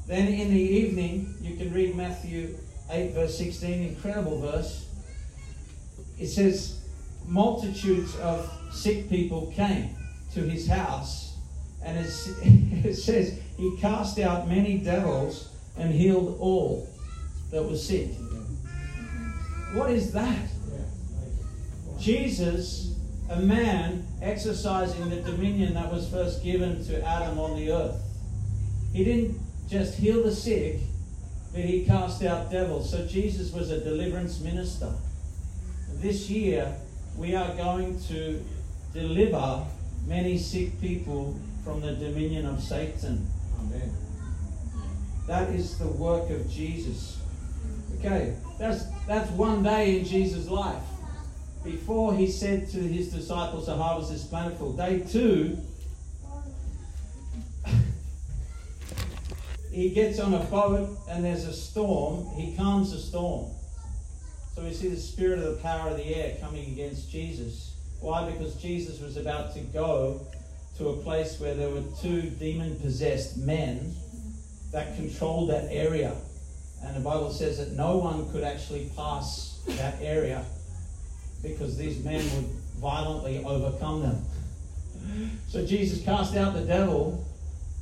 Then 0.09 0.27
in 0.27 0.51
the 0.51 0.61
evening, 0.61 1.37
you 1.41 1.55
can 1.55 1.73
read 1.73 1.95
Matthew 1.95 2.59
8, 2.91 3.13
verse 3.13 3.39
16, 3.39 3.81
incredible 3.81 4.41
verse. 4.41 4.89
It 6.19 6.27
says, 6.27 6.81
Multitudes 7.29 8.17
of 8.17 8.53
sick 8.73 9.09
people 9.09 9.53
came 9.55 9.95
to 10.35 10.41
his 10.41 10.67
house, 10.67 11.37
and 11.85 11.97
it 12.05 12.95
says, 12.97 13.39
He 13.57 13.77
cast 13.77 14.19
out 14.19 14.49
many 14.49 14.79
devils 14.79 15.49
and 15.79 15.95
healed 15.95 16.39
all 16.41 16.89
that 17.53 17.63
was 17.63 17.87
sick. 17.87 18.09
What 19.75 19.93
is 19.93 20.11
that? 20.11 20.49
Jesus, 22.01 22.97
a 23.31 23.37
man 23.41 24.05
exercising 24.21 25.09
the 25.09 25.23
dominion 25.23 25.75
that 25.75 25.91
was 25.91 26.09
first 26.11 26.43
given 26.43 26.85
to 26.85 27.01
Adam 27.07 27.39
on 27.39 27.57
the 27.57 27.71
earth. 27.71 28.03
He 28.93 29.05
didn't 29.05 29.39
just 29.69 29.97
heal 29.97 30.25
the 30.25 30.35
sick, 30.35 30.81
but 31.53 31.63
he 31.63 31.85
cast 31.85 32.25
out 32.25 32.51
devils. 32.51 32.91
So 32.91 33.07
Jesus 33.07 33.53
was 33.53 33.71
a 33.71 33.81
deliverance 33.81 34.41
minister. 34.41 34.93
This 35.95 36.29
year, 36.29 36.75
we 37.17 37.37
are 37.37 37.55
going 37.55 38.01
to 38.09 38.45
deliver 38.93 39.65
many 40.07 40.37
sick 40.37 40.81
people 40.81 41.39
from 41.63 41.81
the 41.81 41.93
dominion 41.93 42.47
of 42.47 42.61
Satan. 42.61 43.29
Amen. 43.61 43.93
That 45.29 45.51
is 45.51 45.79
the 45.79 45.87
work 45.87 46.31
of 46.31 46.51
Jesus. 46.51 47.19
Okay, 47.99 48.35
that's 48.59 48.87
that's 49.07 49.31
one 49.33 49.63
day 49.63 49.99
in 50.01 50.05
Jesus' 50.05 50.49
life 50.49 50.83
before 51.63 52.15
he 52.15 52.27
said 52.27 52.69
to 52.71 52.79
his 52.79 53.13
disciples, 53.13 53.67
The 53.67 53.77
harvest 53.77 54.13
is 54.13 54.25
plentiful. 54.25 54.73
Day 54.73 55.01
two, 55.01 55.59
he 59.71 59.91
gets 59.91 60.19
on 60.19 60.33
a 60.35 60.45
boat 60.45 60.99
and 61.09 61.25
there's 61.25 61.45
a 61.45 61.53
storm. 61.53 62.27
He 62.35 62.57
calms 62.57 62.93
the 62.93 62.99
storm. 62.99 63.51
So 64.55 64.63
we 64.63 64.73
see 64.73 64.89
the 64.89 64.97
spirit 64.97 65.39
of 65.39 65.57
the 65.57 65.63
power 65.63 65.91
of 65.91 65.97
the 65.97 66.15
air 66.15 66.37
coming 66.41 66.73
against 66.73 67.11
Jesus. 67.11 67.75
Why? 68.01 68.31
Because 68.31 68.55
Jesus 68.57 69.01
was 69.01 69.17
about 69.17 69.55
to 69.55 69.61
go 69.61 70.27
to 70.79 70.89
a 70.89 70.97
place 70.97 71.39
where 71.39 71.55
there 71.55 71.69
were 71.69 71.83
two 72.01 72.23
demon 72.23 72.77
possessed 72.81 73.37
men 73.37 73.95
that 74.73 74.97
controlled 74.97 75.51
that 75.51 75.69
area. 75.71 76.17
And 76.83 76.97
the 76.97 77.01
Bible 77.01 77.31
says 77.31 77.59
that 77.59 77.73
no 77.73 77.99
one 77.99 78.31
could 78.33 78.43
actually 78.43 78.91
pass 78.97 79.61
that 79.69 80.01
area 80.01 80.43
because 81.43 81.77
these 81.77 82.05
men 82.05 82.23
would 82.37 82.47
violently 82.81 83.45
overcome 83.45 84.03
them. 84.03 84.25
So 85.49 85.67
Jesus 85.67 86.05
cast 86.05 86.37
out 86.37 86.55
the 86.55 86.63
devil 86.63 87.25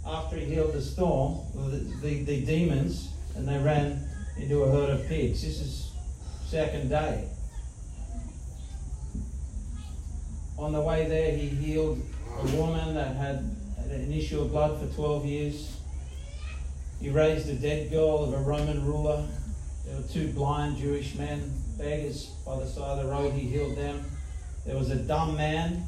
after 0.06 0.36
he 0.36 0.46
healed 0.46 0.72
the 0.72 0.80
storm, 0.80 1.38
the, 1.54 1.78
the, 2.00 2.22
the 2.24 2.44
demons, 2.44 3.10
and 3.36 3.46
they 3.46 3.58
ran 3.58 4.08
into 4.38 4.62
a 4.62 4.70
herd 4.70 4.90
of 4.90 5.06
pigs. 5.06 5.42
This 5.42 5.60
is 5.60 5.92
second 6.46 6.88
day. 6.88 7.28
On 10.58 10.72
the 10.72 10.80
way 10.80 11.06
there, 11.06 11.32
he 11.32 11.48
healed 11.48 12.00
a 12.40 12.56
woman 12.56 12.94
that 12.94 13.16
had, 13.16 13.56
an 13.90 14.12
issue 14.12 14.40
of 14.40 14.50
blood 14.50 14.78
for 14.78 14.94
12 14.94 15.24
years. 15.24 15.76
He 17.00 17.08
raised 17.08 17.48
a 17.48 17.54
dead 17.54 17.90
girl 17.90 18.24
of 18.24 18.34
a 18.34 18.38
Roman 18.38 18.84
ruler. 18.84 19.26
There 19.86 19.96
were 19.96 20.08
two 20.08 20.28
blind 20.32 20.76
Jewish 20.76 21.14
men 21.14 21.50
beggars 21.78 22.26
by 22.44 22.58
the 22.58 22.66
side 22.66 22.98
of 22.98 23.04
the 23.04 23.10
road, 23.10 23.32
he 23.32 23.48
healed 23.48 23.76
them. 23.76 24.04
There 24.66 24.76
was 24.76 24.90
a 24.90 24.96
dumb 24.96 25.36
man 25.36 25.84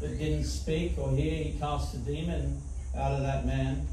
that 0.00 0.18
didn't 0.18 0.44
speak 0.44 0.98
or 0.98 1.10
hear, 1.10 1.42
he 1.42 1.58
cast 1.58 1.94
a 1.94 1.98
demon 1.98 2.60
out 2.96 3.12
of 3.12 3.22
that 3.22 3.46
man. 3.46 3.86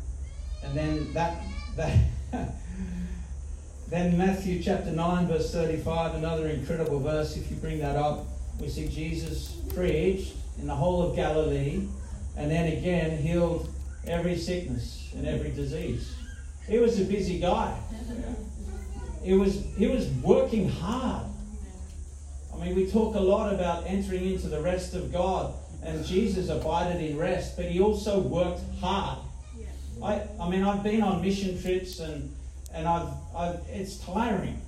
And 0.63 0.77
then 0.77 1.13
that, 1.13 1.41
that 1.75 1.97
Then 3.89 4.17
Matthew 4.17 4.61
chapter 4.61 4.91
9, 4.91 5.27
verse 5.27 5.49
35, 5.53 6.15
another 6.15 6.49
incredible 6.49 6.99
verse. 6.99 7.37
If 7.37 7.49
you 7.49 7.55
bring 7.55 7.79
that 7.79 7.95
up, 7.95 8.25
we 8.59 8.67
see 8.67 8.89
Jesus 8.89 9.51
preached 9.73 10.33
in 10.59 10.67
the 10.67 10.75
whole 10.75 11.01
of 11.01 11.15
Galilee 11.15 11.87
and 12.35 12.51
then 12.51 12.67
again 12.77 13.17
healed 13.17 13.73
every 14.05 14.37
sickness 14.37 15.09
and 15.15 15.25
every 15.25 15.51
disease. 15.51 16.13
He 16.67 16.79
was 16.79 16.99
a 16.99 17.05
busy 17.05 17.39
guy. 17.39 17.77
He 19.23 19.33
was, 19.33 19.65
he 19.77 19.87
was 19.87 20.07
working 20.23 20.69
hard. 20.69 21.25
I 22.57 22.65
mean, 22.65 22.75
we 22.75 22.89
talk 22.89 23.15
a 23.15 23.19
lot 23.19 23.53
about 23.53 23.83
entering 23.85 24.31
into 24.31 24.47
the 24.47 24.61
rest 24.61 24.93
of 24.93 25.11
God, 25.11 25.53
and 25.83 26.03
Jesus 26.05 26.49
abided 26.49 27.01
in 27.01 27.17
rest, 27.17 27.55
but 27.55 27.65
he 27.65 27.79
also 27.79 28.19
worked 28.19 28.61
hard. 28.79 29.19
I, 30.03 30.21
I 30.39 30.49
mean, 30.49 30.63
I've 30.63 30.83
been 30.83 31.01
on 31.01 31.21
mission 31.21 31.61
trips 31.61 31.99
and 31.99 32.33
and 32.73 32.87
I've, 32.87 33.09
I've 33.35 33.59
it's 33.69 33.97
tiring. 33.97 34.61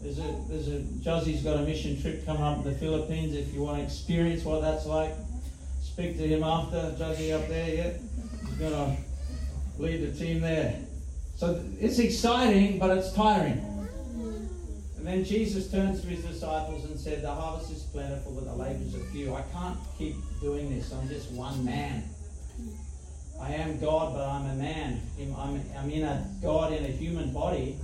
There's 0.00 0.18
a 0.18 0.44
there's 0.48 0.68
a 0.68 0.80
Juzzy's 0.80 1.42
got 1.42 1.56
a 1.56 1.62
mission 1.62 2.00
trip 2.00 2.24
coming 2.24 2.42
up 2.42 2.58
in 2.58 2.64
the 2.64 2.78
Philippines. 2.78 3.34
If 3.34 3.52
you 3.52 3.62
want 3.62 3.78
to 3.78 3.84
experience 3.84 4.44
what 4.44 4.62
that's 4.62 4.86
like, 4.86 5.12
speak 5.82 6.16
to 6.18 6.26
him 6.26 6.42
after. 6.42 6.94
Juzzy 6.98 7.34
up 7.34 7.48
there, 7.48 7.74
yeah, 7.74 7.90
he's 8.46 8.58
gonna 8.58 8.96
lead 9.78 10.02
the 10.02 10.18
team 10.18 10.40
there. 10.40 10.80
So 11.36 11.62
it's 11.80 11.98
exciting, 11.98 12.78
but 12.78 12.96
it's 12.96 13.12
tiring. 13.12 13.71
And 15.02 15.08
then 15.08 15.24
Jesus 15.24 15.68
turns 15.68 16.00
to 16.02 16.06
his 16.06 16.24
disciples 16.24 16.84
and 16.84 16.96
said, 16.96 17.22
The 17.22 17.34
harvest 17.34 17.72
is 17.72 17.82
plentiful, 17.82 18.34
but 18.34 18.44
the 18.44 18.54
laborers 18.54 18.94
are 18.94 19.04
few. 19.10 19.34
I 19.34 19.42
can't 19.52 19.76
keep 19.98 20.14
doing 20.40 20.70
this. 20.70 20.92
I'm 20.92 21.08
just 21.08 21.32
one 21.32 21.64
man. 21.64 22.04
I 23.40 23.52
am 23.54 23.80
God, 23.80 24.14
but 24.14 24.24
I'm 24.24 24.48
a 24.48 24.54
man. 24.54 25.02
I'm, 25.36 25.90
in 25.90 26.04
a 26.04 26.24
God 26.40 26.72
in 26.72 26.84
a 26.84 26.88
human 26.88 27.32
body. 27.32 27.78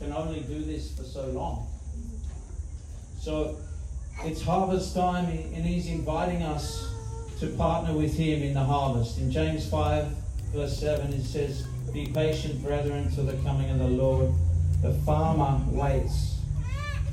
Can 0.00 0.10
only 0.14 0.40
do 0.40 0.64
this 0.64 0.96
for 0.96 1.02
so 1.02 1.26
long. 1.26 1.66
So 3.20 3.58
it's 4.24 4.40
harvest 4.40 4.94
time, 4.94 5.26
and 5.26 5.66
He's 5.66 5.88
inviting 5.88 6.42
us 6.42 6.90
to 7.40 7.48
partner 7.58 7.92
with 7.92 8.16
Him 8.16 8.42
in 8.42 8.54
the 8.54 8.64
harvest. 8.64 9.18
In 9.18 9.30
James 9.30 9.68
5, 9.68 10.06
verse 10.54 10.78
7, 10.78 11.12
it 11.12 11.24
says, 11.24 11.66
Be 11.92 12.06
patient, 12.06 12.62
brethren, 12.62 13.04
until 13.04 13.24
the 13.24 13.36
coming 13.42 13.68
of 13.68 13.80
the 13.80 13.88
Lord. 13.88 14.32
The 14.80 14.94
farmer 15.04 15.62
waits 15.70 16.37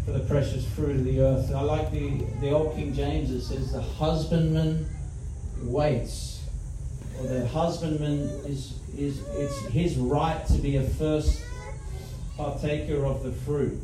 for 0.05 0.11
the 0.11 0.19
precious 0.19 0.65
fruit 0.65 0.97
of 0.97 1.03
the 1.03 1.19
earth. 1.19 1.51
I 1.53 1.61
like 1.61 1.91
the, 1.91 2.23
the 2.39 2.51
old 2.51 2.75
King 2.75 2.93
James, 2.93 3.31
it 3.31 3.41
says, 3.41 3.73
The 3.73 3.81
husbandman 3.81 4.87
waits 5.63 6.35
or 7.19 7.27
the 7.27 7.47
husbandman 7.47 8.19
is, 8.45 8.77
is 8.97 9.21
it's 9.29 9.57
his 9.67 9.95
right 9.95 10.45
to 10.47 10.53
be 10.53 10.75
a 10.75 10.83
first 10.83 11.41
partaker 12.37 13.05
of 13.05 13.23
the 13.23 13.31
fruit. 13.31 13.79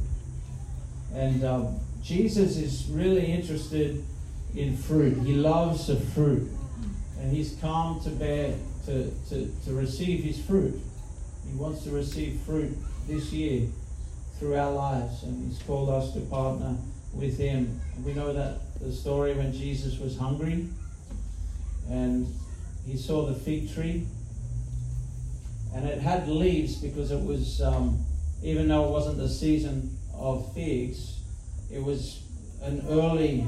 And 1.13 1.43
um, 1.43 1.79
Jesus 2.03 2.57
is 2.57 2.87
really 2.89 3.25
interested 3.25 4.03
in 4.55 4.75
fruit. 4.75 5.17
He 5.19 5.33
loves 5.33 5.87
the 5.87 5.95
fruit. 5.95 6.49
And 7.19 7.31
he's 7.31 7.55
come 7.61 8.01
to 8.01 8.09
bear, 8.09 8.55
to, 8.85 9.11
to, 9.29 9.53
to 9.65 9.73
receive 9.73 10.23
his 10.23 10.41
fruit. 10.43 10.79
He 11.47 11.55
wants 11.55 11.83
to 11.83 11.91
receive 11.91 12.39
fruit 12.41 12.75
this 13.07 13.31
year 13.31 13.67
through 14.41 14.55
our 14.55 14.71
lives. 14.71 15.21
And 15.21 15.47
he's 15.47 15.61
called 15.61 15.89
us 15.89 16.13
to 16.13 16.19
partner 16.21 16.75
with 17.13 17.37
him. 17.37 17.79
We 18.03 18.13
know 18.13 18.33
that 18.33 18.57
the 18.81 18.91
story 18.91 19.35
when 19.35 19.53
Jesus 19.53 19.99
was 19.99 20.17
hungry 20.17 20.67
and 21.87 22.25
he 22.87 22.97
saw 22.97 23.27
the 23.27 23.35
fig 23.35 23.71
tree, 23.71 24.07
and 25.75 25.87
it 25.87 25.99
had 25.99 26.27
leaves 26.27 26.75
because 26.77 27.11
it 27.11 27.23
was, 27.23 27.61
um, 27.61 28.03
even 28.41 28.67
though 28.67 28.85
it 28.85 28.89
wasn't 28.89 29.17
the 29.17 29.29
season 29.29 29.95
of 30.15 30.51
figs, 30.55 31.19
it 31.71 31.83
was 31.83 32.23
an 32.63 32.83
early. 32.89 33.45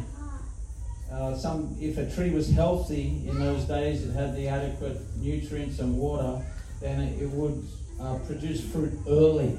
Uh, 1.11 1.35
some, 1.35 1.75
if 1.79 1.97
a 1.97 2.09
tree 2.13 2.29
was 2.29 2.49
healthy 2.51 3.23
in 3.27 3.39
those 3.39 3.65
days, 3.65 4.05
it 4.05 4.13
had 4.13 4.35
the 4.35 4.47
adequate 4.47 4.99
nutrients 5.17 5.79
and 5.79 5.97
water, 5.97 6.43
then 6.81 7.01
it, 7.01 7.29
would 7.29 7.65
uh, 7.99 8.17
produce 8.27 8.63
fruit 8.71 8.93
early. 9.07 9.57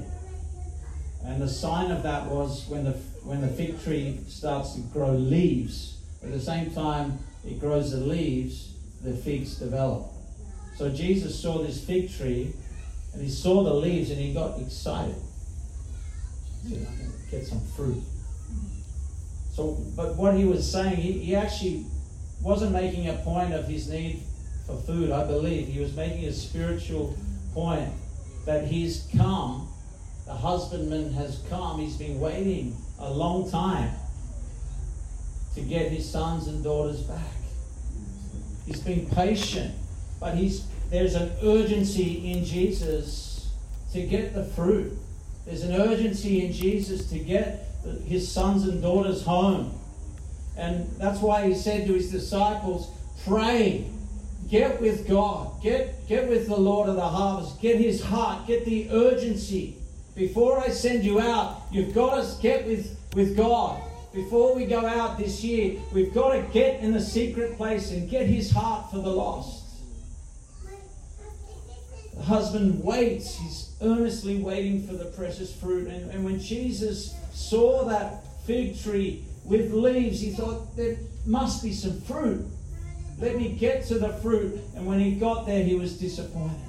And 1.25 1.41
the 1.41 1.49
sign 1.49 1.91
of 1.91 2.03
that 2.03 2.27
was 2.27 2.67
when 2.67 2.85
the 2.85 2.91
when 3.23 3.41
the 3.41 3.47
fig 3.47 3.81
tree 3.83 4.19
starts 4.27 4.75
to 4.75 4.81
grow 4.81 5.11
leaves. 5.11 5.97
At 6.23 6.31
the 6.31 6.39
same 6.39 6.71
time, 6.71 7.19
it 7.45 7.59
grows 7.59 7.91
the 7.91 7.97
leaves 7.97 8.75
the 9.05 9.13
figs 9.15 9.55
develop. 9.55 10.07
So 10.75 10.89
Jesus 10.89 11.39
saw 11.39 11.59
this 11.59 11.83
fig 11.83 12.11
tree 12.11 12.53
and 13.13 13.21
he 13.21 13.29
saw 13.29 13.63
the 13.63 13.73
leaves 13.73 14.09
and 14.09 14.19
he 14.19 14.33
got 14.33 14.59
excited. 14.59 15.15
He 16.63 16.75
said, 16.75 16.85
going 16.85 16.97
to 16.97 17.31
get 17.31 17.45
some 17.45 17.61
fruit. 17.77 18.01
So, 19.53 19.77
but 19.95 20.15
what 20.15 20.35
he 20.35 20.43
was 20.43 20.69
saying, 20.69 20.97
he, 20.97 21.13
he 21.13 21.35
actually 21.35 21.85
wasn't 22.41 22.73
making 22.73 23.07
a 23.07 23.13
point 23.13 23.53
of 23.53 23.67
his 23.67 23.89
need 23.89 24.23
for 24.65 24.75
food, 24.75 25.11
I 25.11 25.23
believe. 25.25 25.67
He 25.67 25.79
was 25.79 25.95
making 25.95 26.25
a 26.25 26.33
spiritual 26.33 27.15
point 27.53 27.89
that 28.45 28.67
he's 28.67 29.07
come, 29.15 29.69
the 30.25 30.33
husbandman 30.33 31.13
has 31.13 31.43
come, 31.49 31.79
he's 31.79 31.97
been 31.97 32.19
waiting 32.19 32.75
a 32.99 33.09
long 33.09 33.49
time 33.49 33.91
to 35.53 35.61
get 35.61 35.91
his 35.91 36.09
sons 36.09 36.47
and 36.47 36.63
daughters 36.63 37.01
back. 37.01 37.19
He's 38.65 38.81
been 38.81 39.07
patient, 39.09 39.75
but 40.19 40.35
he's, 40.35 40.65
there's 40.89 41.15
an 41.15 41.31
urgency 41.43 42.31
in 42.31 42.43
Jesus 42.43 43.51
to 43.93 44.01
get 44.01 44.33
the 44.33 44.43
fruit. 44.43 44.97
There's 45.45 45.63
an 45.63 45.73
urgency 45.79 46.43
in 46.43 46.51
Jesus 46.51 47.09
to 47.11 47.19
get 47.19 47.69
his 48.07 48.29
sons 48.29 48.67
and 48.67 48.81
daughters 48.81 49.23
home. 49.23 49.79
And 50.57 50.89
that's 50.97 51.19
why 51.19 51.47
he 51.47 51.53
said 51.53 51.85
to 51.87 51.93
his 51.93 52.11
disciples, 52.11 52.89
pray, 53.25 53.85
get 54.49 54.81
with 54.81 55.07
God, 55.07 55.61
get, 55.61 56.07
get 56.07 56.27
with 56.27 56.47
the 56.47 56.57
Lord 56.57 56.89
of 56.89 56.95
the 56.95 57.07
harvest, 57.07 57.61
get 57.61 57.79
his 57.79 58.03
heart, 58.03 58.47
get 58.47 58.65
the 58.65 58.89
urgency. 58.89 59.77
Before 60.15 60.59
I 60.59 60.69
send 60.69 61.03
you 61.03 61.19
out, 61.19 61.63
you've 61.71 61.93
got 61.93 62.23
to 62.23 62.41
get 62.41 62.65
with, 62.65 62.97
with 63.13 63.35
God 63.35 63.81
before 64.15 64.55
we 64.55 64.65
go 64.65 64.85
out 64.85 65.17
this 65.17 65.43
year, 65.43 65.77
we've 65.91 66.13
got 66.13 66.31
to 66.31 66.41
get 66.53 66.79
in 66.79 66.93
the 66.93 67.01
secret 67.01 67.57
place 67.57 67.91
and 67.91 68.09
get 68.09 68.25
his 68.25 68.49
heart 68.49 68.89
for 68.89 68.99
the 68.99 69.09
lost. 69.09 69.65
The 72.15 72.23
husband 72.23 72.81
waits, 72.81 73.35
he's 73.35 73.75
earnestly 73.81 74.37
waiting 74.37 74.87
for 74.87 74.93
the 74.93 75.05
precious 75.05 75.53
fruit. 75.53 75.89
And, 75.89 76.09
and 76.11 76.23
when 76.23 76.39
Jesus 76.39 77.13
saw 77.33 77.83
that 77.89 78.23
fig 78.45 78.81
tree 78.81 79.25
with 79.43 79.73
leaves, 79.73 80.21
he 80.21 80.31
thought, 80.31 80.77
there 80.77 80.95
must 81.25 81.61
be 81.61 81.73
some 81.73 81.99
fruit. 82.01 82.45
Let 83.19 83.35
me 83.35 83.49
get 83.49 83.85
to 83.87 83.99
the 83.99 84.13
fruit. 84.13 84.61
And 84.77 84.85
when 84.85 85.01
he 85.01 85.15
got 85.15 85.45
there, 85.45 85.61
he 85.61 85.75
was 85.75 85.99
disappointed. 85.99 86.64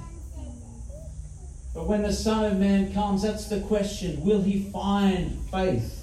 But 1.77 1.87
when 1.87 2.03
the 2.03 2.11
Son 2.11 2.43
of 2.43 2.57
Man 2.57 2.93
comes, 2.93 3.21
that's 3.21 3.47
the 3.47 3.61
question 3.61 4.25
will 4.25 4.41
he 4.41 4.69
find 4.71 5.39
faith? 5.49 5.97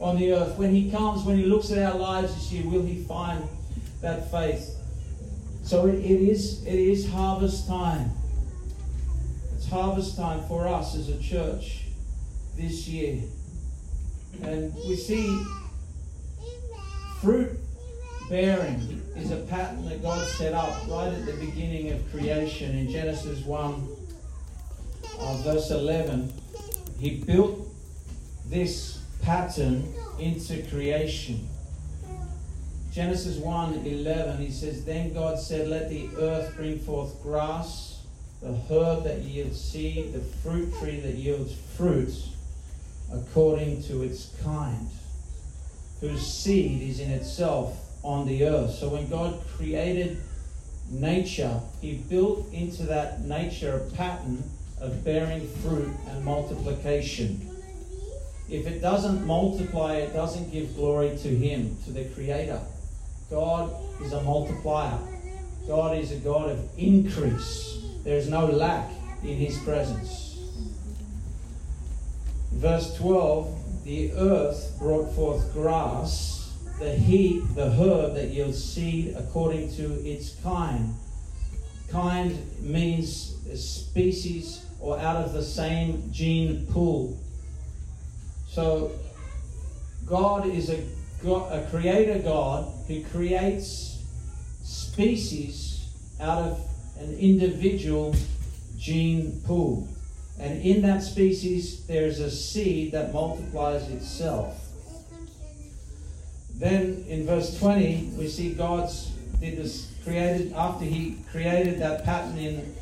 on 0.00 0.16
the 0.16 0.32
earth. 0.32 0.56
When 0.56 0.74
He 0.74 0.90
comes, 0.90 1.24
when 1.24 1.36
He 1.36 1.44
looks 1.44 1.70
at 1.70 1.78
our 1.78 1.98
lives 1.98 2.34
this 2.34 2.52
year, 2.52 2.66
will 2.66 2.84
He 2.84 3.02
find 3.04 3.46
that 4.00 4.30
faith? 4.30 4.76
So 5.62 5.86
it, 5.86 5.96
it 5.96 6.20
is 6.20 6.64
it 6.64 6.74
is 6.74 7.08
harvest 7.10 7.68
time. 7.68 8.10
It's 9.54 9.68
harvest 9.68 10.16
time 10.16 10.42
for 10.48 10.66
us 10.66 10.96
as 10.96 11.10
a 11.10 11.18
church 11.20 11.84
this 12.56 12.88
year. 12.88 13.22
And 14.42 14.74
we 14.74 14.96
see 14.96 15.44
fruit 17.20 17.58
bearing 18.30 19.02
is 19.16 19.32
a 19.32 19.36
pattern 19.36 19.86
that 19.88 20.02
God 20.02 20.26
set 20.26 20.54
up 20.54 20.88
right 20.88 21.12
at 21.12 21.26
the 21.26 21.32
beginning 21.34 21.90
of 21.90 22.10
creation 22.10 22.74
in 22.76 22.90
Genesis 22.90 23.44
1, 23.44 23.88
verse 25.42 25.70
11. 25.70 26.32
He 26.98 27.16
built 27.16 27.66
this 28.46 29.02
pattern 29.22 29.92
into 30.18 30.62
creation. 30.68 31.48
Genesis 32.92 33.36
1 33.36 33.86
11, 33.86 34.38
he 34.38 34.50
says, 34.50 34.84
Then 34.84 35.14
God 35.14 35.38
said, 35.38 35.68
Let 35.68 35.88
the 35.88 36.08
earth 36.18 36.56
bring 36.56 36.78
forth 36.78 37.22
grass, 37.22 38.02
the 38.42 38.54
herb 38.68 39.04
that 39.04 39.20
yields 39.20 39.60
seed, 39.60 40.12
the 40.12 40.20
fruit 40.20 40.72
tree 40.80 41.00
that 41.00 41.14
yields 41.14 41.54
fruit 41.76 42.12
according 43.12 43.82
to 43.84 44.02
its 44.02 44.34
kind, 44.42 44.88
whose 46.00 46.26
seed 46.26 46.82
is 46.82 47.00
in 47.00 47.10
itself 47.10 47.76
on 48.02 48.26
the 48.26 48.44
earth. 48.44 48.72
So 48.72 48.88
when 48.88 49.08
God 49.08 49.40
created 49.56 50.20
nature, 50.90 51.60
he 51.80 51.94
built 51.94 52.52
into 52.52 52.84
that 52.84 53.22
nature 53.22 53.76
a 53.76 53.96
pattern 53.96 54.42
of 54.80 55.04
bearing 55.04 55.46
fruit 55.62 55.92
and 56.08 56.24
multiplication. 56.24 57.46
If 58.48 58.66
it 58.66 58.80
doesn't 58.80 59.24
multiply, 59.26 59.96
it 59.96 60.12
doesn't 60.12 60.50
give 60.50 60.74
glory 60.74 61.16
to 61.18 61.28
Him, 61.28 61.76
to 61.84 61.92
the 61.92 62.04
Creator. 62.06 62.60
God 63.30 63.72
is 64.02 64.12
a 64.12 64.22
multiplier. 64.22 64.98
God 65.68 65.96
is 65.96 66.10
a 66.10 66.16
God 66.16 66.50
of 66.50 66.68
increase. 66.76 67.78
There 68.02 68.16
is 68.16 68.28
no 68.28 68.46
lack 68.46 68.90
in 69.22 69.36
His 69.36 69.56
presence. 69.58 70.30
verse 72.52 72.94
12, 72.96 73.84
the 73.84 74.12
earth 74.12 74.76
brought 74.78 75.14
forth 75.14 75.52
grass, 75.52 76.52
the 76.78 76.92
heat, 76.94 77.42
the 77.54 77.70
herb 77.70 78.14
that 78.14 78.28
yields 78.28 78.62
seed 78.62 79.14
according 79.16 79.72
to 79.76 79.84
its 80.04 80.34
kind. 80.42 80.94
Kind 81.88 82.38
means 82.60 83.36
species 83.54 84.64
or 84.80 84.98
out 84.98 85.16
of 85.16 85.32
the 85.32 85.42
same 85.42 86.10
gene 86.12 86.66
pool. 86.66 87.18
So 88.48 88.92
God 90.06 90.46
is 90.46 90.70
a, 90.70 90.82
God, 91.22 91.52
a 91.52 91.66
creator 91.70 92.18
God 92.18 92.72
who 92.88 93.04
creates 93.04 93.98
species 94.62 95.86
out 96.20 96.38
of 96.38 96.60
an 96.98 97.16
individual 97.18 98.14
gene 98.78 99.40
pool. 99.46 99.88
And 100.38 100.62
in 100.62 100.82
that 100.82 101.02
species, 101.02 101.86
there's 101.86 102.18
a 102.18 102.30
seed 102.30 102.92
that 102.92 103.12
multiplies 103.12 103.88
itself. 103.90 104.56
Then 106.54 107.04
in 107.08 107.26
verse 107.26 107.58
20, 107.58 108.12
we 108.16 108.28
see 108.28 108.54
God's 108.54 109.10
did 109.40 109.56
this 109.56 109.90
created 110.04 110.52
after 110.52 110.84
he 110.84 111.16
created 111.32 111.78
that 111.80 112.04
pattern 112.04 112.36
in 112.36 112.74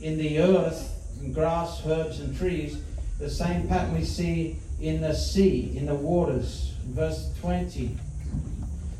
in 0.00 0.18
the 0.18 0.40
earth, 0.40 0.92
in 1.22 1.32
grass, 1.32 1.82
herbs, 1.86 2.20
and 2.20 2.36
trees, 2.36 2.82
the 3.18 3.30
same 3.30 3.68
pattern 3.68 3.94
we 3.94 4.04
see 4.04 4.58
in 4.80 5.00
the 5.00 5.14
sea, 5.14 5.72
in 5.76 5.86
the 5.86 5.94
waters. 5.94 6.74
Verse 6.86 7.32
20. 7.40 7.96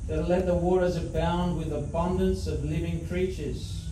That 0.07 0.29
let 0.29 0.47
the 0.47 0.55
waters 0.55 0.97
abound 0.97 1.59
with 1.59 1.73
abundance 1.73 2.47
of 2.47 2.65
living 2.65 3.07
creatures. 3.09 3.89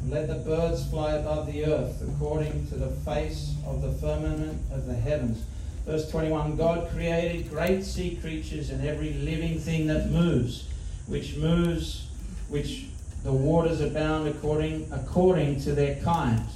And 0.00 0.10
let 0.10 0.28
the 0.28 0.36
birds 0.36 0.88
fly 0.88 1.12
above 1.12 1.46
the 1.46 1.66
earth 1.66 2.02
according 2.02 2.66
to 2.68 2.76
the 2.76 2.90
face 3.02 3.54
of 3.66 3.82
the 3.82 3.92
firmament 3.92 4.62
of 4.72 4.86
the 4.86 4.94
heavens. 4.94 5.44
Verse 5.84 6.10
21 6.10 6.56
God 6.56 6.88
created 6.90 7.50
great 7.50 7.84
sea 7.84 8.16
creatures 8.16 8.70
and 8.70 8.86
every 8.86 9.12
living 9.14 9.58
thing 9.58 9.86
that 9.88 10.10
moves, 10.10 10.68
which 11.06 11.36
moves, 11.36 12.06
which 12.48 12.86
the 13.24 13.32
waters 13.32 13.80
abound 13.80 14.28
according, 14.28 14.88
according 14.92 15.60
to 15.60 15.74
their 15.74 15.96
kind. 15.96 16.46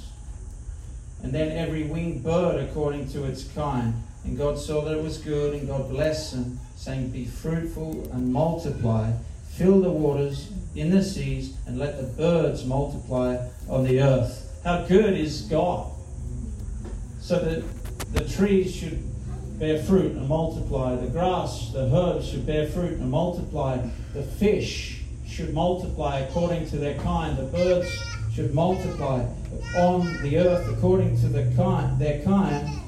And 1.25 1.33
then 1.33 1.51
every 1.53 1.81
winged 1.81 2.23
bird 2.23 2.63
according 2.63 3.09
to 3.09 3.23
its 3.23 3.45
kind. 3.45 3.95
And 4.25 4.37
God 4.37 4.59
saw 4.59 4.81
that 4.81 4.95
it 4.95 5.01
was 5.01 5.17
good, 5.17 5.55
and 5.55 5.67
God 5.67 5.89
blessed 5.89 6.33
them, 6.33 6.59
saying, 6.75 7.09
Be 7.09 7.25
fruitful 7.25 8.11
and 8.13 8.31
multiply, 8.31 9.11
fill 9.49 9.81
the 9.81 9.89
waters 9.89 10.51
in 10.75 10.91
the 10.91 11.01
seas, 11.01 11.57
and 11.65 11.79
let 11.79 11.97
the 11.97 12.03
birds 12.03 12.63
multiply 12.63 13.43
on 13.67 13.85
the 13.85 14.03
earth. 14.03 14.61
How 14.63 14.83
good 14.83 15.17
is 15.17 15.41
God? 15.41 15.91
So 17.19 17.39
that 17.39 17.63
the 18.13 18.29
trees 18.29 18.75
should 18.75 19.01
bear 19.57 19.81
fruit 19.81 20.11
and 20.11 20.29
multiply, 20.29 20.95
the 20.95 21.07
grass, 21.07 21.71
the 21.73 21.91
herbs 21.91 22.29
should 22.29 22.45
bear 22.45 22.67
fruit 22.67 22.99
and 22.99 23.09
multiply, 23.09 23.79
the 24.13 24.21
fish 24.21 25.01
should 25.25 25.55
multiply 25.55 26.19
according 26.19 26.69
to 26.69 26.77
their 26.77 26.99
kind, 26.99 27.35
the 27.35 27.45
birds 27.45 27.89
should 28.35 28.53
multiply 28.53 29.25
on 29.77 30.21
the 30.21 30.37
earth 30.37 30.67
according 30.69 31.17
to 31.21 31.27
the 31.27 31.49
kind, 31.55 31.97
their 31.97 32.21
kind. 32.23 32.81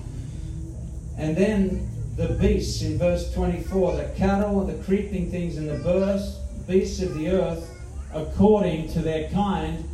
And 1.17 1.37
then 1.37 1.89
the 2.17 2.33
beasts 2.33 2.81
in 2.81 2.97
verse 2.97 3.33
24, 3.33 3.95
the 3.95 4.09
cattle, 4.17 4.65
the 4.65 4.83
creeping 4.83 5.31
things, 5.31 5.55
and 5.55 5.69
the 5.69 5.77
birds, 5.79 6.35
beasts 6.67 7.01
of 7.01 7.13
the 7.17 7.29
earth, 7.29 7.73
according 8.13 8.91
to 8.91 8.99
their 8.99 9.29
kind. 9.29 9.87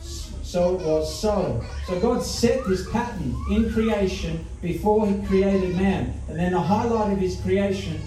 So 0.00 0.76
it 0.76 0.86
was 0.86 1.20
so. 1.20 1.62
So 1.86 2.00
God 2.00 2.22
set 2.22 2.64
this 2.64 2.88
pattern 2.90 3.36
in 3.50 3.70
creation 3.72 4.46
before 4.62 5.06
He 5.06 5.22
created 5.26 5.76
man. 5.76 6.18
And 6.28 6.38
then 6.38 6.52
the 6.52 6.60
highlight 6.60 7.12
of 7.12 7.18
His 7.18 7.38
creation 7.42 8.00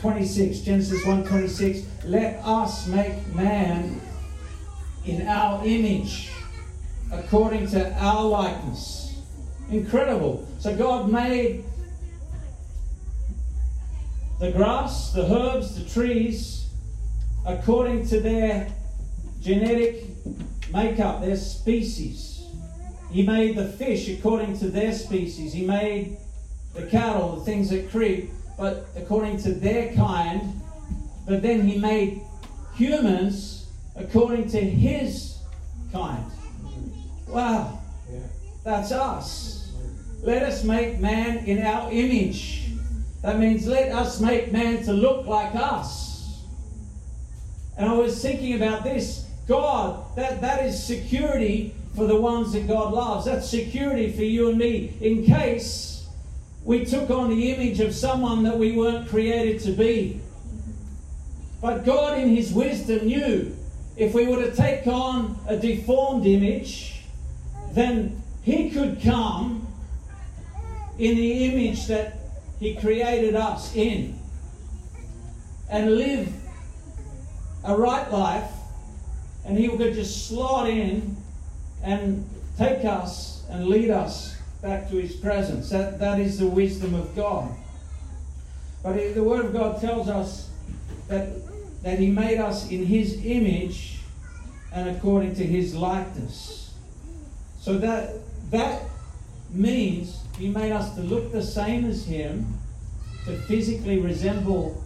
26, 0.00 0.58
Genesis 0.60 1.04
1 1.06 1.24
26, 1.24 1.86
let 2.04 2.44
us 2.44 2.88
make 2.88 3.14
man 3.34 4.00
in 5.06 5.26
our 5.26 5.64
image, 5.64 6.30
according 7.12 7.68
to 7.68 7.92
our 7.94 8.24
likeness. 8.24 9.22
Incredible. 9.70 10.46
So 10.58 10.76
God 10.76 11.10
made 11.10 11.64
the 14.40 14.50
grass, 14.50 15.12
the 15.12 15.22
herbs, 15.32 15.82
the 15.82 15.88
trees, 15.88 16.68
according 17.46 18.06
to 18.08 18.20
their 18.20 18.72
genetic 19.40 20.04
makeup, 20.72 21.20
their 21.20 21.36
species. 21.36 22.44
He 23.10 23.22
made 23.22 23.56
the 23.56 23.66
fish 23.66 24.08
according 24.08 24.58
to 24.58 24.68
their 24.68 24.92
species. 24.92 25.52
He 25.52 25.64
made 25.64 26.18
the 26.74 26.86
cattle, 26.86 27.36
the 27.36 27.44
things 27.44 27.70
that 27.70 27.90
creep, 27.90 28.30
but 28.58 28.88
according 28.96 29.38
to 29.42 29.52
their 29.52 29.94
kind. 29.94 30.60
But 31.26 31.42
then 31.42 31.66
he 31.66 31.78
made 31.78 32.22
humans 32.74 33.65
according 33.96 34.48
to 34.50 34.60
his 34.60 35.38
kind. 35.92 36.24
Wow, 37.26 37.80
that's 38.64 38.92
us. 38.92 39.72
Let 40.22 40.42
us 40.42 40.64
make 40.64 40.98
man 40.98 41.38
in 41.46 41.62
our 41.62 41.90
image. 41.92 42.70
That 43.22 43.38
means 43.38 43.66
let 43.66 43.92
us 43.92 44.20
make 44.20 44.52
man 44.52 44.82
to 44.84 44.92
look 44.92 45.26
like 45.26 45.54
us. 45.54 46.42
And 47.78 47.88
I 47.88 47.92
was 47.92 48.20
thinking 48.20 48.54
about 48.54 48.84
this. 48.84 49.26
God, 49.46 50.16
that, 50.16 50.40
that 50.40 50.64
is 50.64 50.82
security 50.82 51.74
for 51.94 52.06
the 52.06 52.16
ones 52.16 52.52
that 52.52 52.66
God 52.66 52.92
loves. 52.92 53.26
That's 53.26 53.48
security 53.48 54.12
for 54.12 54.24
you 54.24 54.50
and 54.50 54.58
me 54.58 54.96
in 55.00 55.24
case 55.24 56.08
we 56.64 56.84
took 56.84 57.10
on 57.10 57.30
the 57.30 57.52
image 57.52 57.80
of 57.80 57.94
someone 57.94 58.42
that 58.42 58.58
we 58.58 58.72
weren't 58.72 59.08
created 59.08 59.60
to 59.62 59.72
be. 59.72 60.20
But 61.62 61.84
God, 61.84 62.18
in 62.18 62.34
His 62.34 62.52
wisdom, 62.52 63.06
knew 63.06 63.55
if 63.96 64.14
we 64.14 64.26
were 64.26 64.42
to 64.42 64.54
take 64.54 64.86
on 64.86 65.38
a 65.48 65.56
deformed 65.56 66.26
image, 66.26 67.02
then 67.72 68.22
He 68.42 68.70
could 68.70 69.00
come 69.02 69.66
in 70.98 71.16
the 71.16 71.44
image 71.44 71.86
that 71.86 72.18
He 72.60 72.76
created 72.76 73.34
us 73.34 73.74
in 73.74 74.18
and 75.68 75.96
live 75.96 76.32
a 77.64 77.76
right 77.76 78.10
life, 78.12 78.50
and 79.44 79.58
He 79.58 79.68
could 79.68 79.94
just 79.94 80.28
slot 80.28 80.68
in 80.68 81.16
and 81.82 82.28
take 82.56 82.84
us 82.84 83.44
and 83.50 83.66
lead 83.66 83.90
us 83.90 84.36
back 84.62 84.90
to 84.90 84.96
his 84.96 85.14
presence. 85.14 85.70
That, 85.70 85.98
that 86.00 86.18
is 86.18 86.38
the 86.38 86.46
wisdom 86.46 86.94
of 86.94 87.14
God. 87.14 87.54
But 88.82 89.14
the 89.14 89.22
Word 89.22 89.44
of 89.44 89.52
God 89.52 89.80
tells 89.80 90.08
us 90.08 90.50
that, 91.08 91.28
that 91.86 92.00
he 92.00 92.10
made 92.10 92.38
us 92.38 92.68
in 92.68 92.84
his 92.84 93.24
image 93.24 94.00
and 94.72 94.88
according 94.88 95.36
to 95.36 95.46
his 95.46 95.72
likeness. 95.72 96.74
So 97.60 97.78
that, 97.78 98.14
that 98.50 98.82
means 99.50 100.18
he 100.36 100.48
made 100.48 100.72
us 100.72 100.96
to 100.96 101.00
look 101.00 101.30
the 101.30 101.44
same 101.44 101.84
as 101.84 102.04
him, 102.04 102.58
to 103.26 103.36
physically 103.42 104.00
resemble 104.00 104.82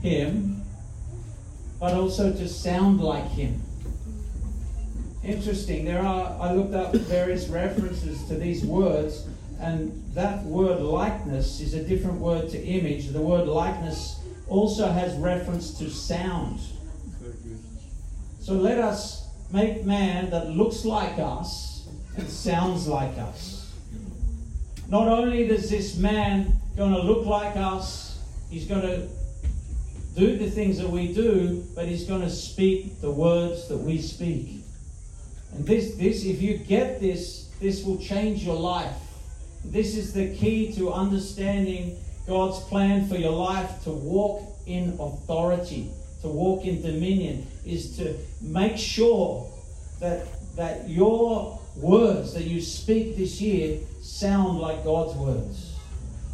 him, 0.00 0.62
but 1.80 1.94
also 1.94 2.30
to 2.30 2.48
sound 2.48 3.00
like 3.00 3.28
him. 3.30 3.60
Interesting. 5.24 5.86
There 5.86 6.06
are, 6.06 6.38
I 6.40 6.52
looked 6.52 6.72
up 6.72 6.94
various 6.94 7.48
references 7.48 8.22
to 8.28 8.36
these 8.36 8.64
words, 8.64 9.26
and 9.58 10.04
that 10.14 10.44
word 10.44 10.82
likeness 10.82 11.58
is 11.60 11.74
a 11.74 11.82
different 11.82 12.20
word 12.20 12.48
to 12.50 12.64
image. 12.64 13.08
The 13.08 13.20
word 13.20 13.48
likeness 13.48 14.17
also 14.48 14.88
has 14.90 15.14
reference 15.16 15.76
to 15.78 15.90
sound. 15.90 16.60
So 18.40 18.54
let 18.54 18.78
us 18.78 19.28
make 19.52 19.84
man 19.84 20.30
that 20.30 20.50
looks 20.50 20.84
like 20.84 21.18
us 21.18 21.88
and 22.16 22.28
sounds 22.28 22.86
like 22.86 23.16
us. 23.18 23.74
Not 24.88 25.06
only 25.06 25.46
does 25.46 25.68
this 25.68 25.96
man 25.96 26.54
going 26.76 26.92
to 26.92 27.02
look 27.02 27.26
like 27.26 27.56
us, 27.56 28.18
he's 28.50 28.66
going 28.66 28.82
to 28.82 29.08
do 30.16 30.36
the 30.36 30.50
things 30.50 30.78
that 30.78 30.88
we 30.88 31.12
do, 31.12 31.64
but 31.74 31.86
he's 31.86 32.04
going 32.04 32.22
to 32.22 32.30
speak 32.30 33.00
the 33.00 33.10
words 33.10 33.68
that 33.68 33.76
we 33.76 34.00
speak. 34.00 34.62
And 35.52 35.66
this, 35.66 35.94
this, 35.96 36.24
if 36.24 36.40
you 36.40 36.58
get 36.58 37.00
this, 37.00 37.50
this 37.60 37.84
will 37.84 37.98
change 37.98 38.44
your 38.44 38.58
life. 38.58 38.96
This 39.64 39.96
is 39.96 40.12
the 40.12 40.34
key 40.34 40.72
to 40.74 40.92
understanding 40.92 41.98
God's 42.28 42.60
plan 42.64 43.08
for 43.08 43.16
your 43.16 43.32
life 43.32 43.82
to 43.84 43.90
walk 43.90 44.44
in 44.66 44.90
authority, 45.00 45.90
to 46.20 46.28
walk 46.28 46.64
in 46.64 46.82
dominion, 46.82 47.46
is 47.64 47.96
to 47.96 48.14
make 48.42 48.76
sure 48.76 49.50
that, 50.00 50.26
that 50.56 50.88
your 50.88 51.58
words 51.76 52.34
that 52.34 52.44
you 52.44 52.60
speak 52.60 53.16
this 53.16 53.40
year 53.40 53.80
sound 54.02 54.58
like 54.58 54.84
God's 54.84 55.16
words. 55.16 55.74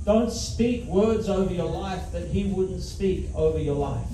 Don't 0.05 0.31
speak 0.31 0.85
words 0.87 1.29
over 1.29 1.55
your 1.55 1.71
life 1.71 2.13
that 2.13 2.27
He 2.27 2.45
wouldn't 2.45 2.83
speak 2.83 3.29
over 3.35 3.59
your 3.59 3.77
life. 3.77 4.07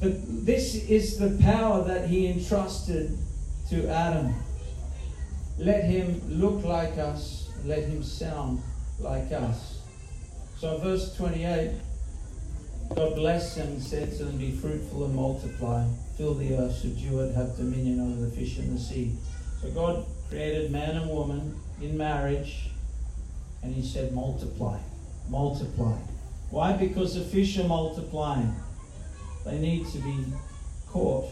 But 0.00 0.46
this 0.46 0.74
is 0.74 1.18
the 1.18 1.38
power 1.42 1.84
that 1.84 2.08
he 2.08 2.26
entrusted 2.26 3.16
to 3.70 3.88
Adam. 3.88 4.34
Let 5.58 5.84
him 5.84 6.20
look 6.28 6.64
like 6.64 6.98
us 6.98 7.42
let 7.64 7.84
him 7.84 8.02
sound 8.02 8.60
like 9.02 9.30
us. 9.32 9.80
So, 10.58 10.78
verse 10.78 11.16
28 11.16 11.72
God 12.94 13.14
blessed 13.14 13.56
and 13.56 13.82
said 13.82 14.12
to 14.18 14.24
them, 14.24 14.36
Be 14.36 14.50
fruitful 14.52 15.04
and 15.04 15.14
multiply, 15.14 15.86
fill 16.16 16.34
the 16.34 16.56
earth, 16.56 16.76
subdue 16.76 17.20
it, 17.20 17.34
have 17.34 17.56
dominion 17.56 18.00
over 18.00 18.26
the 18.26 18.30
fish 18.30 18.58
in 18.58 18.74
the 18.74 18.80
sea. 18.80 19.12
So, 19.60 19.70
God 19.70 20.04
created 20.28 20.70
man 20.70 20.96
and 20.96 21.10
woman 21.10 21.58
in 21.80 21.96
marriage, 21.96 22.70
and 23.62 23.74
He 23.74 23.82
said, 23.82 24.12
Multiply, 24.12 24.78
multiply. 25.28 25.96
Why? 26.50 26.74
Because 26.74 27.14
the 27.14 27.22
fish 27.22 27.58
are 27.58 27.64
multiplying. 27.64 28.54
They 29.46 29.58
need 29.58 29.86
to 29.88 29.98
be 29.98 30.26
caught. 30.86 31.30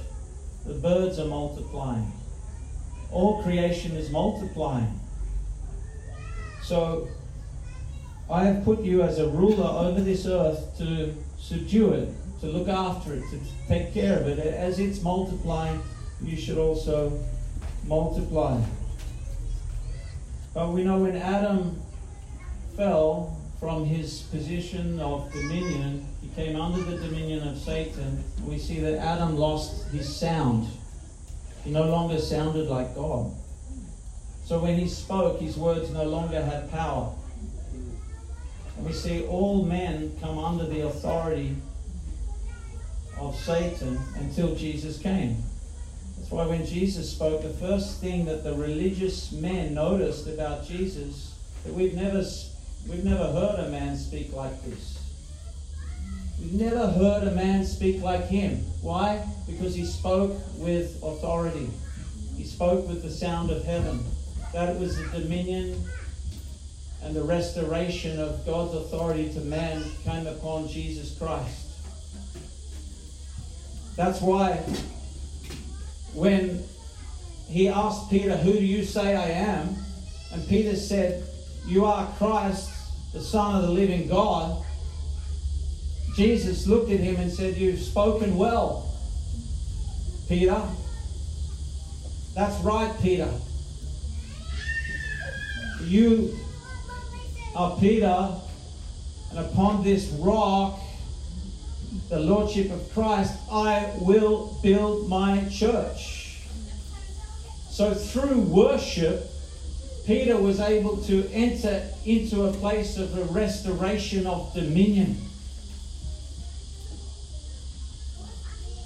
The 0.64 0.74
birds 0.74 1.18
are 1.18 1.26
multiplying. 1.26 2.11
All 3.12 3.42
creation 3.42 3.92
is 3.96 4.11
multiplying. 4.11 4.98
So, 6.62 7.09
I 8.30 8.44
have 8.44 8.64
put 8.64 8.82
you 8.82 9.02
as 9.02 9.18
a 9.18 9.28
ruler 9.28 9.66
over 9.66 10.00
this 10.00 10.24
earth 10.24 10.78
to 10.78 11.12
subdue 11.36 11.94
it, 11.94 12.14
to 12.40 12.46
look 12.46 12.68
after 12.68 13.14
it, 13.14 13.24
to 13.30 13.40
take 13.66 13.92
care 13.92 14.20
of 14.20 14.28
it. 14.28 14.38
As 14.38 14.78
it's 14.78 15.02
multiplying, 15.02 15.82
you 16.22 16.36
should 16.36 16.56
also 16.56 17.20
multiply. 17.86 18.60
But 20.54 20.70
we 20.70 20.84
know 20.84 20.98
when 20.98 21.16
Adam 21.16 21.80
fell 22.76 23.36
from 23.58 23.84
his 23.84 24.22
position 24.22 25.00
of 25.00 25.32
dominion, 25.32 26.06
he 26.22 26.28
came 26.28 26.54
under 26.60 26.82
the 26.82 26.98
dominion 26.98 27.48
of 27.48 27.58
Satan. 27.58 28.22
We 28.46 28.58
see 28.58 28.78
that 28.78 28.98
Adam 28.98 29.36
lost 29.36 29.88
his 29.88 30.14
sound. 30.14 30.68
He 31.64 31.70
no 31.72 31.84
longer 31.84 32.18
sounded 32.18 32.68
like 32.68 32.94
God. 32.94 33.32
So 34.44 34.60
when 34.60 34.78
he 34.78 34.88
spoke, 34.88 35.40
his 35.40 35.56
words 35.56 35.90
no 35.90 36.04
longer 36.04 36.42
had 36.42 36.70
power. 36.70 37.12
And 38.76 38.87
we 38.87 38.92
see 38.92 39.26
all 39.26 39.64
men 39.64 40.16
come 40.20 40.38
under 40.38 40.66
the 40.66 40.87
authority 40.87 41.56
of 43.18 43.37
Satan 43.37 43.98
until 44.16 44.54
Jesus 44.54 44.98
came. 44.98 45.42
That's 46.16 46.30
why 46.30 46.46
when 46.46 46.64
Jesus 46.66 47.11
spoke, 47.11 47.42
the 47.42 47.50
first 47.50 48.00
thing 48.00 48.24
that 48.26 48.44
the 48.44 48.54
religious 48.54 49.33
men 49.33 49.74
noticed 49.74 50.26
about 50.26 50.66
Jesus 50.66 51.35
that 51.64 51.74
we've 51.74 51.94
never 51.94 52.24
we've 52.88 53.04
never 53.04 53.24
heard 53.24 53.66
a 53.66 53.68
man 53.70 53.96
speak 53.96 54.33
like 54.33 54.62
this. 54.64 54.98
We've 56.40 56.54
never 56.54 56.87
heard 56.87 57.28
a 57.28 57.33
man 57.33 57.66
speak 57.66 58.02
like 58.02 58.24
him. 58.26 58.56
Why? 58.80 59.26
Because 59.46 59.74
he 59.74 59.85
spoke 59.85 60.35
with 60.56 60.96
authority. 61.02 61.68
He 62.37 62.44
spoke 62.44 62.88
with 62.88 63.02
the 63.02 63.11
sound 63.11 63.50
of 63.50 63.62
heaven. 63.64 64.02
That 64.54 64.78
was 64.78 64.96
the 64.96 65.20
dominion 65.20 65.85
and 67.02 67.14
the 67.14 67.22
restoration 67.22 68.20
of 68.20 68.44
God's 68.44 68.74
authority 68.74 69.32
to 69.32 69.40
man 69.40 69.82
came 70.04 70.26
upon 70.26 70.68
Jesus 70.68 71.16
Christ. 71.18 71.66
That's 73.96 74.20
why 74.20 74.56
when 76.14 76.62
he 77.48 77.68
asked 77.68 78.10
Peter, 78.10 78.36
Who 78.36 78.52
do 78.52 78.64
you 78.64 78.84
say 78.84 79.16
I 79.16 79.28
am? 79.28 79.76
And 80.32 80.46
Peter 80.48 80.76
said, 80.76 81.24
You 81.66 81.84
are 81.84 82.12
Christ, 82.16 82.70
the 83.12 83.20
Son 83.20 83.56
of 83.56 83.62
the 83.62 83.70
living 83.70 84.08
God. 84.08 84.64
Jesus 86.14 86.66
looked 86.66 86.90
at 86.90 87.00
him 87.00 87.16
and 87.16 87.32
said, 87.32 87.56
You've 87.56 87.80
spoken 87.80 88.36
well, 88.36 88.94
Peter. 90.28 90.60
That's 92.34 92.62
right, 92.62 92.94
Peter. 93.02 93.30
You 95.82 96.38
are 97.54 97.76
Peter, 97.78 98.34
and 99.30 99.38
upon 99.38 99.82
this 99.82 100.06
rock, 100.18 100.78
the 102.08 102.20
Lordship 102.20 102.70
of 102.70 102.92
Christ, 102.92 103.34
I 103.50 103.92
will 104.00 104.58
build 104.62 105.08
my 105.08 105.48
church. 105.48 106.42
So 107.68 107.94
through 107.94 108.40
worship, 108.42 109.30
Peter 110.06 110.36
was 110.36 110.60
able 110.60 110.96
to 111.04 111.28
enter 111.32 111.82
into 112.04 112.44
a 112.44 112.52
place 112.52 112.96
of 112.96 113.16
a 113.16 113.24
restoration 113.24 114.26
of 114.26 114.52
dominion. 114.54 115.20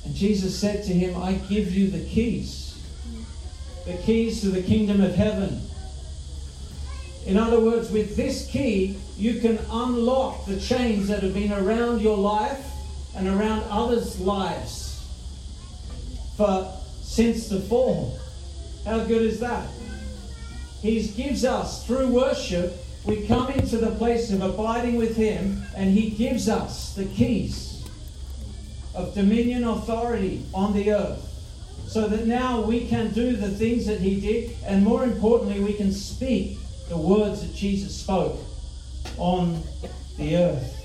And 0.05 0.14
Jesus 0.14 0.59
said 0.59 0.85
to 0.85 0.92
him, 0.92 1.20
I 1.20 1.35
give 1.35 1.74
you 1.74 1.88
the 1.88 2.05
keys, 2.05 2.79
the 3.87 3.96
keys 3.98 4.40
to 4.42 4.48
the 4.48 4.62
kingdom 4.62 5.00
of 5.00 5.14
heaven. 5.14 5.62
In 7.26 7.38
other 7.38 7.58
words, 7.58 7.90
with 7.90 8.16
this 8.16 8.46
key, 8.46 8.96
you 9.16 9.40
can 9.40 9.58
unlock 9.70 10.44
the 10.44 10.60
chains 10.60 11.08
that 11.08 11.22
have 11.22 11.32
been 11.32 11.52
around 11.52 12.00
your 12.00 12.18
life 12.18 12.66
and 13.16 13.28
around 13.28 13.64
others' 13.70 14.20
lives 14.20 15.06
for 16.37 16.70
since 17.00 17.48
the 17.48 17.60
fall. 17.60 18.18
How 18.84 19.04
good 19.04 19.22
is 19.22 19.40
that? 19.40 19.68
He 20.82 21.06
gives 21.08 21.44
us 21.44 21.87
through 21.87 22.08
worship, 22.08 22.76
we 23.06 23.26
come 23.26 23.50
into 23.50 23.78
the 23.78 23.92
place 23.92 24.30
of 24.30 24.42
abiding 24.42 24.96
with 24.96 25.16
Him, 25.16 25.62
and 25.74 25.90
He 25.90 26.10
gives 26.10 26.48
us 26.48 26.94
the 26.94 27.06
keys 27.06 27.87
of 28.94 29.14
dominion 29.14 29.64
authority 29.64 30.44
on 30.52 30.74
the 30.74 30.92
earth. 30.92 31.30
So 31.87 32.08
that 32.08 32.26
now 32.26 32.60
we 32.60 32.87
can 32.87 33.12
do 33.12 33.37
the 33.37 33.48
things 33.48 33.87
that 33.87 34.00
He 34.00 34.20
did, 34.20 34.56
and 34.66 34.84
more 34.84 35.04
importantly, 35.04 35.60
we 35.60 35.74
can 35.74 35.92
speak 35.92 36.58
the 36.88 36.97
words 36.97 37.40
that 37.40 37.55
Jesus 37.55 37.97
spoke 37.97 38.38
on 39.16 39.62
the 40.16 40.37
earth. 40.37 40.81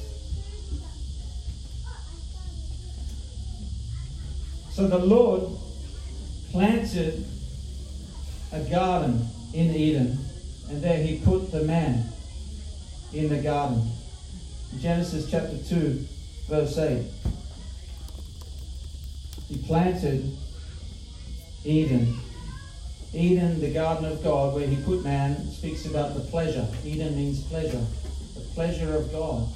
So 4.71 4.87
the 4.87 4.97
Lord 4.97 5.43
planted 6.51 7.25
a 8.51 8.61
garden 8.61 9.27
in 9.53 9.75
Eden, 9.75 10.17
and 10.69 10.81
there 10.81 11.03
he 11.03 11.19
put 11.19 11.51
the 11.51 11.63
man 11.63 12.05
in 13.13 13.29
the 13.29 13.41
garden. 13.41 13.91
Genesis 14.79 15.29
chapter 15.29 15.57
2, 15.57 16.05
verse 16.47 16.77
8. 16.77 17.05
He 19.49 19.57
planted 19.57 20.37
Eden 21.65 22.15
Eden, 23.13 23.59
the 23.59 23.73
garden 23.73 24.05
of 24.05 24.23
God, 24.23 24.53
where 24.53 24.67
he 24.67 24.75
put 24.83 25.03
man, 25.03 25.49
speaks 25.51 25.85
about 25.85 26.13
the 26.13 26.21
pleasure. 26.21 26.67
Eden 26.85 27.15
means 27.15 27.41
pleasure, 27.43 27.83
the 28.35 28.41
pleasure 28.53 28.95
of 28.95 29.11
God. 29.11 29.47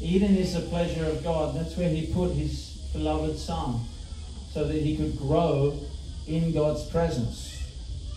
Eden 0.00 0.36
is 0.36 0.54
the 0.54 0.60
pleasure 0.60 1.06
of 1.06 1.24
God. 1.24 1.56
That's 1.56 1.76
where 1.76 1.88
he 1.88 2.12
put 2.12 2.32
his 2.32 2.76
beloved 2.92 3.38
son, 3.38 3.80
so 4.52 4.66
that 4.66 4.76
he 4.76 4.96
could 4.96 5.16
grow 5.18 5.78
in 6.26 6.52
God's 6.52 6.84
presence. 6.84 7.62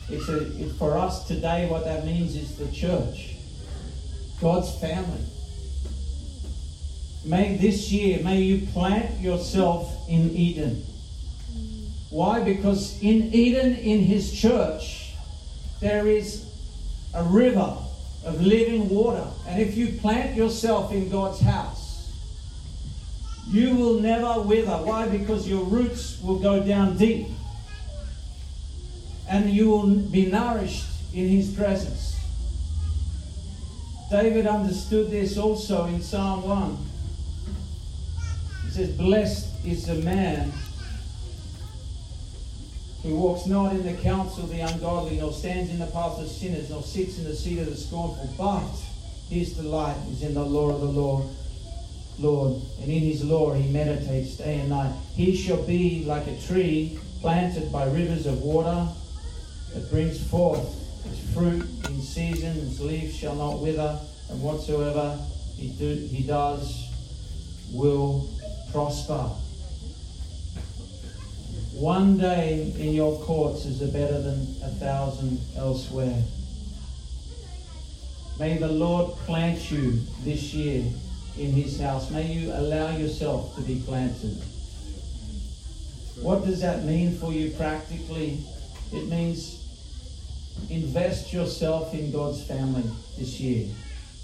It's 0.09 0.27
a, 0.29 0.61
it, 0.61 0.71
for 0.73 0.97
us 0.97 1.27
today, 1.27 1.69
what 1.69 1.85
that 1.85 2.05
means 2.05 2.35
is 2.35 2.57
the 2.57 2.69
church, 2.71 3.35
God's 4.41 4.77
family. 4.79 5.23
May 7.25 7.57
this 7.57 7.91
year, 7.91 8.23
may 8.23 8.41
you 8.41 8.67
plant 8.67 9.19
yourself 9.19 10.09
in 10.09 10.31
Eden. 10.31 10.85
Why? 12.17 12.39
Because 12.39 12.99
in 13.03 13.31
Eden, 13.31 13.75
in 13.75 13.99
his 13.99 14.33
church, 14.33 15.13
there 15.79 16.07
is 16.07 16.51
a 17.13 17.23
river 17.23 17.77
of 18.25 18.41
living 18.41 18.89
water. 18.89 19.27
And 19.47 19.61
if 19.61 19.77
you 19.77 19.99
plant 19.99 20.35
yourself 20.35 20.91
in 20.91 21.09
God's 21.09 21.41
house, 21.41 22.11
you 23.47 23.75
will 23.75 23.99
never 23.99 24.41
wither. 24.41 24.71
Why? 24.71 25.07
Because 25.07 25.47
your 25.47 25.63
roots 25.63 26.19
will 26.23 26.39
go 26.39 26.63
down 26.63 26.97
deep. 26.97 27.27
And 29.29 29.51
you 29.51 29.69
will 29.69 29.85
be 29.85 30.25
nourished 30.25 30.87
in 31.13 31.27
his 31.27 31.53
presence. 31.53 32.19
David 34.09 34.47
understood 34.47 35.11
this 35.11 35.37
also 35.37 35.85
in 35.85 36.01
Psalm 36.01 36.41
1. 36.41 36.77
He 38.63 38.71
says, 38.71 38.97
Blessed 38.97 39.63
is 39.63 39.85
the 39.85 40.01
man 40.01 40.51
who 43.07 43.15
walks 43.15 43.45
not 43.45 43.71
in 43.71 43.83
the 43.83 43.93
counsel 44.01 44.43
of 44.43 44.49
the 44.49 44.59
ungodly, 44.59 45.17
nor 45.17 45.31
stands 45.31 45.71
in 45.71 45.79
the 45.79 45.87
path 45.87 46.19
of 46.19 46.27
sinners, 46.27 46.69
nor 46.69 46.83
sits 46.83 47.17
in 47.17 47.23
the 47.23 47.35
seat 47.35 47.59
of 47.59 47.65
the 47.67 47.75
scornful, 47.75 48.29
but 48.37 48.67
his 49.29 49.53
delight 49.53 49.95
is 50.11 50.23
in 50.23 50.33
the 50.33 50.43
law 50.43 50.69
of 50.69 50.81
the 50.81 50.87
Lord. 50.87 51.25
Lord, 52.19 52.61
and 52.81 52.91
in 52.91 53.03
his 53.03 53.23
law 53.23 53.53
he 53.53 53.69
meditates 53.71 54.37
day 54.37 54.59
and 54.59 54.69
night. 54.69 54.91
He 55.15 55.35
shall 55.35 55.61
be 55.63 56.03
like 56.05 56.25
a 56.25 56.41
tree 56.41 56.99
planted 57.21 57.71
by 57.71 57.85
rivers 57.85 58.25
of 58.25 58.41
water 58.41 58.87
that 59.73 59.89
brings 59.91 60.21
forth 60.27 60.65
its 61.05 61.33
fruit 61.33 61.63
in 61.87 62.01
season, 62.01 62.57
its 62.57 62.79
leaves 62.79 63.15
shall 63.15 63.35
not 63.35 63.59
wither, 63.59 63.99
and 64.31 64.41
whatsoever 64.41 65.19
he, 65.57 65.69
do, 65.69 65.95
he 66.11 66.23
does 66.23 66.89
will 67.71 68.27
prosper. 68.71 69.29
One 71.77 72.17
day 72.17 72.73
in 72.79 72.95
your 72.95 73.19
courts 73.19 73.65
is 73.65 73.79
better 73.91 74.19
than 74.19 74.39
a 74.63 74.69
thousand 74.79 75.39
elsewhere. 75.55 76.23
May 78.39 78.57
the 78.57 78.67
Lord 78.67 79.15
plant 79.27 79.69
you 79.69 80.01
this 80.23 80.55
year 80.55 80.83
in 81.37 81.51
His 81.51 81.79
house. 81.79 82.09
May 82.09 82.33
you 82.33 82.51
allow 82.51 82.97
yourself 82.97 83.55
to 83.57 83.61
be 83.61 83.79
planted. 83.85 84.41
What 86.19 86.45
does 86.45 86.61
that 86.61 86.83
mean 86.83 87.15
for 87.15 87.31
you 87.31 87.51
practically? 87.51 88.39
It 88.91 89.07
means 89.07 89.63
invest 90.71 91.31
yourself 91.31 91.93
in 91.93 92.11
God's 92.11 92.43
family 92.43 92.89
this 93.19 93.39
year. 93.39 93.67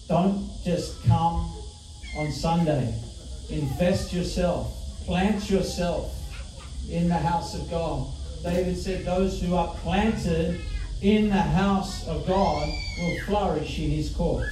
Don't 0.07 0.49
just 0.63 1.03
come 1.03 1.51
on 2.17 2.31
Sunday. 2.31 2.99
Invest 3.51 4.11
yourself. 4.11 5.05
Plant 5.05 5.51
yourself 5.51 6.22
in 6.89 7.07
the 7.07 7.17
house 7.17 7.55
of 7.55 7.69
God. 7.69 8.07
David 8.43 8.77
said, 8.77 9.05
Those 9.05 9.41
who 9.41 9.55
are 9.55 9.73
planted 9.75 10.59
in 11.01 11.29
the 11.29 11.35
house 11.35 12.07
of 12.07 12.25
God 12.27 12.69
will 12.99 13.19
flourish 13.25 13.79
in 13.79 13.89
his 13.89 14.09
courts. 14.13 14.49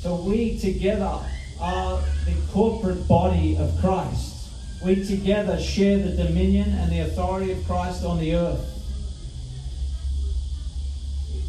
So 0.00 0.16
we 0.16 0.58
together 0.58 1.20
are 1.60 2.00
the 2.24 2.36
corporate 2.52 3.06
body 3.08 3.56
of 3.56 3.76
Christ. 3.80 4.50
We 4.82 5.04
together 5.04 5.60
share 5.60 5.98
the 5.98 6.12
dominion 6.12 6.70
and 6.70 6.90
the 6.90 7.00
authority 7.00 7.52
of 7.52 7.64
Christ 7.66 8.04
on 8.04 8.18
the 8.18 8.36
earth. 8.36 8.74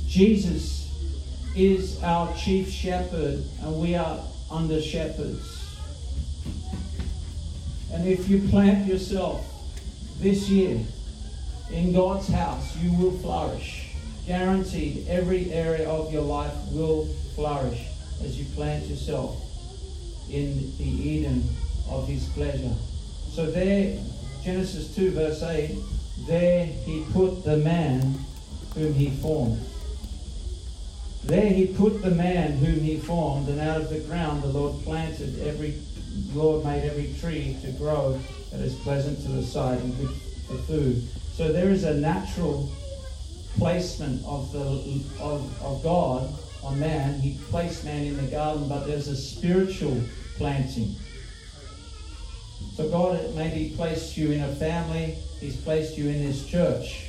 Jesus 0.07 0.91
is 1.55 2.01
our 2.03 2.34
chief 2.36 2.72
shepherd, 2.72 3.43
and 3.61 3.80
we 3.80 3.95
are 3.95 4.20
under 4.49 4.82
shepherds. 4.82 5.55
And 7.93 8.07
if 8.07 8.28
you 8.28 8.47
plant 8.49 8.88
yourself 8.88 9.45
this 10.20 10.49
year 10.49 10.80
in 11.72 11.93
God's 11.93 12.28
house, 12.28 12.76
you 12.78 12.93
will 12.97 13.17
flourish. 13.20 13.91
Guaranteed, 14.28 15.07
every 15.07 15.51
area 15.51 15.89
of 15.89 16.11
your 16.11 16.22
life 16.22 16.53
will 16.72 17.05
flourish 17.36 17.88
as 18.24 18.38
you 18.38 18.45
plant 18.55 18.86
yourself 18.86 19.41
in 20.30 20.76
the 20.78 20.84
Eden 20.84 21.43
of 21.89 22.07
His 22.07 22.26
pleasure. 22.30 22.74
So 23.32 23.49
there, 23.49 23.97
Genesis 24.43 24.93
2, 24.95 25.11
verse 25.11 25.41
8, 25.41 25.78
there 26.28 26.65
he 26.65 27.05
put 27.13 27.43
the 27.45 27.57
man 27.57 28.20
whom 28.76 28.93
he 28.93 29.09
formed. 29.09 29.59
There 31.24 31.49
he 31.49 31.67
put 31.67 32.01
the 32.01 32.11
man 32.11 32.57
whom 32.57 32.82
he 32.82 32.97
formed, 32.97 33.47
and 33.47 33.59
out 33.59 33.82
of 33.82 33.89
the 33.89 33.99
ground 33.99 34.43
the 34.43 34.47
Lord 34.47 34.84
planted 34.84 35.39
every 35.47 35.76
Lord 36.34 36.65
made 36.65 36.84
every 36.84 37.13
tree 37.20 37.55
to 37.61 37.72
grow 37.74 38.20
that 38.52 38.62
is 38.62 38.76
pleasant 38.76 39.22
to 39.24 39.32
the 39.32 39.43
sight 39.43 39.80
and 39.80 39.97
good 39.97 40.16
for 40.47 40.58
food. 40.58 41.04
So 41.34 41.52
there 41.52 41.70
is 41.70 41.84
a 41.84 41.93
natural 41.93 42.72
placement 43.58 44.26
of 44.26 44.52
the 44.52 44.60
of, 45.22 45.64
of 45.64 45.84
God 45.84 46.34
on 46.64 46.80
man. 46.80 47.20
He 47.20 47.38
placed 47.50 47.86
man 47.86 48.06
in 48.06 48.18
the 48.18 48.32
garden, 48.32 48.68
but 48.68 48.86
there's 48.86 49.08
a 49.08 49.16
spiritual 49.16 50.02
planting. 50.38 50.95
So 52.76 52.89
God 52.89 53.36
maybe 53.36 53.74
placed 53.76 54.18
you 54.18 54.32
in 54.32 54.41
a 54.41 54.56
family, 54.56 55.18
He's 55.39 55.58
placed 55.58 55.97
you 55.97 56.10
in 56.10 56.26
this 56.26 56.45
church. 56.45 57.06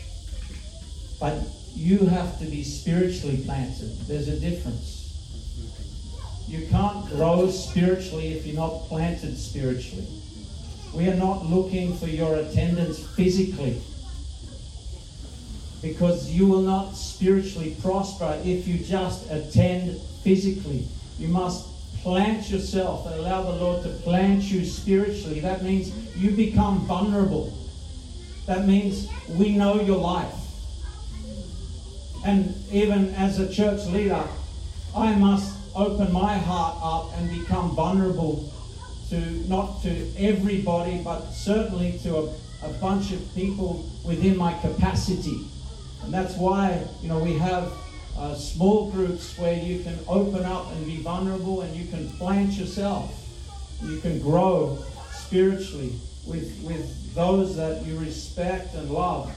But 1.19 1.43
you 1.75 2.07
have 2.07 2.39
to 2.41 2.45
be 2.45 2.65
spiritually 2.65 3.43
planted. 3.45 3.97
There's 4.07 4.29
a 4.29 4.39
difference. 4.39 4.99
You 6.49 6.67
can't 6.67 7.07
grow 7.11 7.49
spiritually 7.51 8.33
if 8.33 8.47
you're 8.47 8.57
not 8.57 8.89
planted 8.89 9.39
spiritually. 9.39 10.20
We 10.95 11.09
are 11.09 11.15
not 11.15 11.47
looking 11.47 11.97
for 11.97 12.07
your 12.07 12.37
attendance 12.37 13.07
physically 13.15 13.81
because 15.83 16.31
you 16.31 16.47
will 16.47 16.63
not 16.63 16.93
spiritually 16.93 17.77
prosper 17.81 18.39
if 18.45 18.67
you 18.67 18.79
just 18.79 19.31
attend 19.31 19.99
physically. 20.23 20.87
You 21.19 21.29
must 21.29 21.67
plant 22.03 22.51
yourself 22.51 23.07
and 23.07 23.15
allow 23.15 23.43
the 23.43 23.53
Lord 23.53 23.83
to 23.85 23.89
plant 23.89 24.43
you 24.45 24.65
spiritually. 24.65 25.41
That 25.41 25.63
means 25.63 25.93
you 26.17 26.33
become 26.33 26.81
vulnerable. 26.81 27.57
That 28.47 28.67
means 28.67 29.09
we 29.29 29.57
know 29.57 29.81
your 29.81 29.99
life. 29.99 30.35
And 32.25 32.55
even 32.73 33.15
as 33.15 33.39
a 33.39 33.53
church 33.53 33.87
leader, 33.87 34.25
I 34.95 35.15
must 35.15 35.57
open 35.75 36.13
my 36.13 36.37
heart 36.37 36.77
up 36.83 37.17
and 37.17 37.31
become 37.39 37.75
vulnerable 37.77 38.53
to 39.11 39.17
not 39.49 39.83
to 39.83 40.13
everybody, 40.17 41.03
but 41.03 41.31
certainly 41.31 41.99
to 42.03 42.17
a, 42.17 42.35
a 42.63 42.69
bunch 42.81 43.13
of 43.13 43.35
people 43.35 43.89
within 44.05 44.37
my 44.37 44.55
capacity. 44.61 45.47
And 46.03 46.15
that's 46.15 46.37
why, 46.37 46.87
you 47.03 47.09
know, 47.09 47.19
we 47.19 47.37
have 47.39 47.73
uh, 48.17 48.35
small 48.35 48.91
groups 48.91 49.37
where 49.39 49.55
you 49.55 49.83
can 49.83 49.99
open 50.09 50.45
up 50.45 50.71
and 50.73 50.87
be 50.87 50.97
vulnerable 50.97 51.63
and 51.63 51.75
you 51.77 51.87
can 51.89 52.09
plant 52.13 52.53
yourself. 52.53 53.17
You 53.83 53.99
can 53.99 54.21
grow 54.21 54.79
spiritually 55.13 55.95
with, 56.27 56.63
with 56.63 57.15
those 57.15 57.57
that 57.57 57.85
you 57.85 57.99
respect 57.99 58.75
and 58.75 58.91
love. 58.91 59.35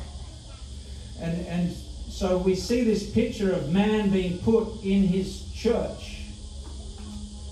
And, 1.19 1.45
and 1.47 1.75
so 2.09 2.37
we 2.37 2.55
see 2.55 2.83
this 2.83 3.09
picture 3.09 3.51
of 3.53 3.71
man 3.71 4.09
being 4.09 4.37
put 4.39 4.83
in 4.83 5.03
his 5.03 5.43
church. 5.53 6.12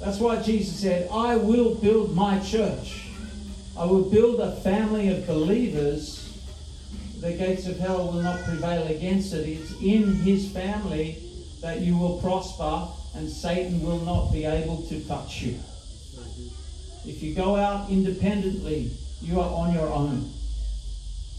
That's 0.02 0.20
why 0.20 0.42
Jesus 0.42 0.80
said, 0.80 1.08
I 1.12 1.36
will 1.36 1.76
build 1.76 2.16
my 2.16 2.40
church. 2.40 3.08
I 3.78 3.86
will 3.86 4.10
build 4.10 4.40
a 4.40 4.56
family 4.58 5.10
of 5.10 5.28
believers. 5.28 6.40
The 7.20 7.34
gates 7.34 7.68
of 7.68 7.78
hell 7.78 8.08
will 8.08 8.24
not 8.24 8.44
prevail 8.44 8.88
against 8.88 9.32
it. 9.34 9.48
It's 9.48 9.80
in 9.80 10.16
his 10.16 10.52
family 10.52 11.22
that 11.62 11.82
you 11.82 11.96
will 11.98 12.20
prosper 12.20 12.88
and 13.16 13.30
Satan 13.30 13.82
will 13.84 14.00
not 14.00 14.34
be 14.34 14.46
able 14.46 14.82
to 14.88 15.00
touch 15.02 15.44
you. 15.44 15.60
If 17.06 17.22
you 17.22 17.36
go 17.36 17.56
out 17.56 17.92
independently, 17.92 18.92
you 19.22 19.40
are 19.40 19.54
on 19.54 19.72
your 19.74 19.88
own. 19.88 20.32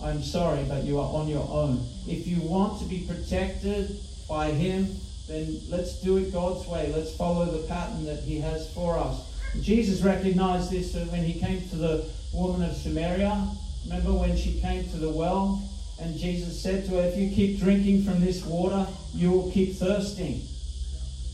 I'm 0.00 0.22
sorry, 0.22 0.64
but 0.68 0.84
you 0.84 1.00
are 1.00 1.12
on 1.12 1.26
your 1.26 1.48
own. 1.50 1.84
If 2.06 2.28
you 2.28 2.40
want 2.40 2.80
to 2.80 2.84
be 2.84 3.06
protected 3.08 3.98
by 4.28 4.52
him, 4.52 4.88
then 5.32 5.60
let's 5.68 6.00
do 6.00 6.18
it 6.18 6.32
God's 6.32 6.66
way. 6.68 6.92
Let's 6.94 7.14
follow 7.16 7.46
the 7.46 7.66
pattern 7.66 8.04
that 8.04 8.20
He 8.20 8.38
has 8.40 8.72
for 8.72 8.98
us. 8.98 9.28
Jesus 9.60 10.02
recognized 10.02 10.70
this 10.70 10.94
when 10.94 11.24
He 11.24 11.40
came 11.40 11.66
to 11.70 11.76
the 11.76 12.04
woman 12.32 12.68
of 12.68 12.76
Samaria. 12.76 13.48
Remember 13.84 14.12
when 14.12 14.36
she 14.36 14.60
came 14.60 14.84
to 14.90 14.96
the 14.96 15.10
well? 15.10 15.62
And 16.00 16.18
Jesus 16.18 16.60
said 16.60 16.84
to 16.86 16.96
her, 16.96 17.02
If 17.02 17.16
you 17.16 17.30
keep 17.30 17.60
drinking 17.60 18.04
from 18.04 18.20
this 18.20 18.44
water, 18.44 18.86
you 19.14 19.30
will 19.30 19.50
keep 19.50 19.74
thirsting. 19.74 20.42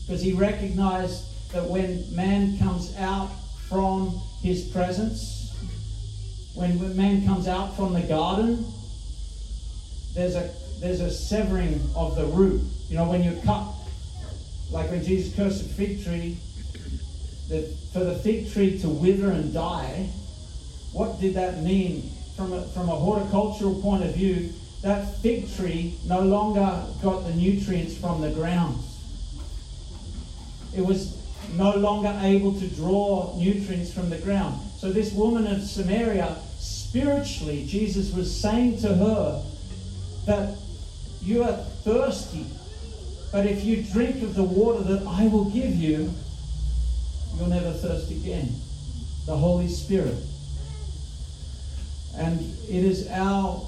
Because 0.05 0.21
He 0.21 0.33
recognized 0.33 1.25
that 1.51 1.65
when 1.65 2.03
man 2.15 2.57
comes 2.57 2.95
out 2.97 3.29
from 3.67 4.21
His 4.41 4.63
presence, 4.69 5.53
when 6.53 6.95
man 6.95 7.25
comes 7.25 7.47
out 7.47 7.75
from 7.75 7.93
the 7.93 8.01
garden, 8.01 8.65
there's 10.13 10.35
a 10.35 10.49
there's 10.79 11.01
a 11.01 11.11
severing 11.11 11.81
of 11.95 12.15
the 12.15 12.25
root. 12.25 12.61
You 12.89 12.95
know, 12.95 13.09
when 13.09 13.23
you 13.23 13.39
cut 13.45 13.65
like 14.71 14.89
when 14.89 15.03
Jesus 15.03 15.35
cursed 15.35 15.67
the 15.67 15.73
fig 15.73 16.03
tree, 16.03 16.37
that 17.49 17.67
for 17.91 17.99
the 17.99 18.15
fig 18.15 18.51
tree 18.51 18.77
to 18.79 18.89
wither 18.89 19.31
and 19.31 19.53
die, 19.53 20.09
what 20.93 21.19
did 21.19 21.33
that 21.35 21.61
mean? 21.63 22.11
From 22.35 22.53
a, 22.53 22.61
from 22.67 22.87
a 22.87 22.95
horticultural 22.95 23.81
point 23.81 24.03
of 24.03 24.15
view, 24.15 24.53
that 24.81 25.15
fig 25.17 25.53
tree 25.55 25.95
no 26.05 26.21
longer 26.21 26.85
got 27.01 27.25
the 27.25 27.33
nutrients 27.33 27.97
from 27.97 28.21
the 28.21 28.29
ground. 28.29 28.81
It 30.75 30.81
was 30.81 31.17
no 31.55 31.75
longer 31.75 32.17
able 32.21 32.53
to 32.59 32.67
draw 32.67 33.35
nutrients 33.37 33.91
from 33.91 34.09
the 34.09 34.17
ground. 34.19 34.59
So, 34.77 34.91
this 34.91 35.11
woman 35.11 35.47
of 35.47 35.63
Samaria, 35.63 36.37
spiritually, 36.59 37.65
Jesus 37.65 38.13
was 38.13 38.33
saying 38.33 38.79
to 38.81 38.93
her 38.93 39.43
that 40.25 40.55
you 41.21 41.43
are 41.43 41.53
thirsty 41.83 42.45
but 43.31 43.45
if 43.45 43.63
you 43.63 43.83
drink 43.83 44.21
of 44.23 44.35
the 44.35 44.43
water 44.43 44.81
that 44.83 45.05
I 45.07 45.27
will 45.27 45.45
give 45.45 45.75
you, 45.75 46.13
you'll 47.37 47.49
never 47.49 47.71
thirst 47.71 48.09
again. 48.11 48.55
The 49.25 49.35
Holy 49.35 49.67
Spirit. 49.67 50.15
And 52.15 52.39
it 52.67 52.83
is 52.83 53.07
our 53.09 53.65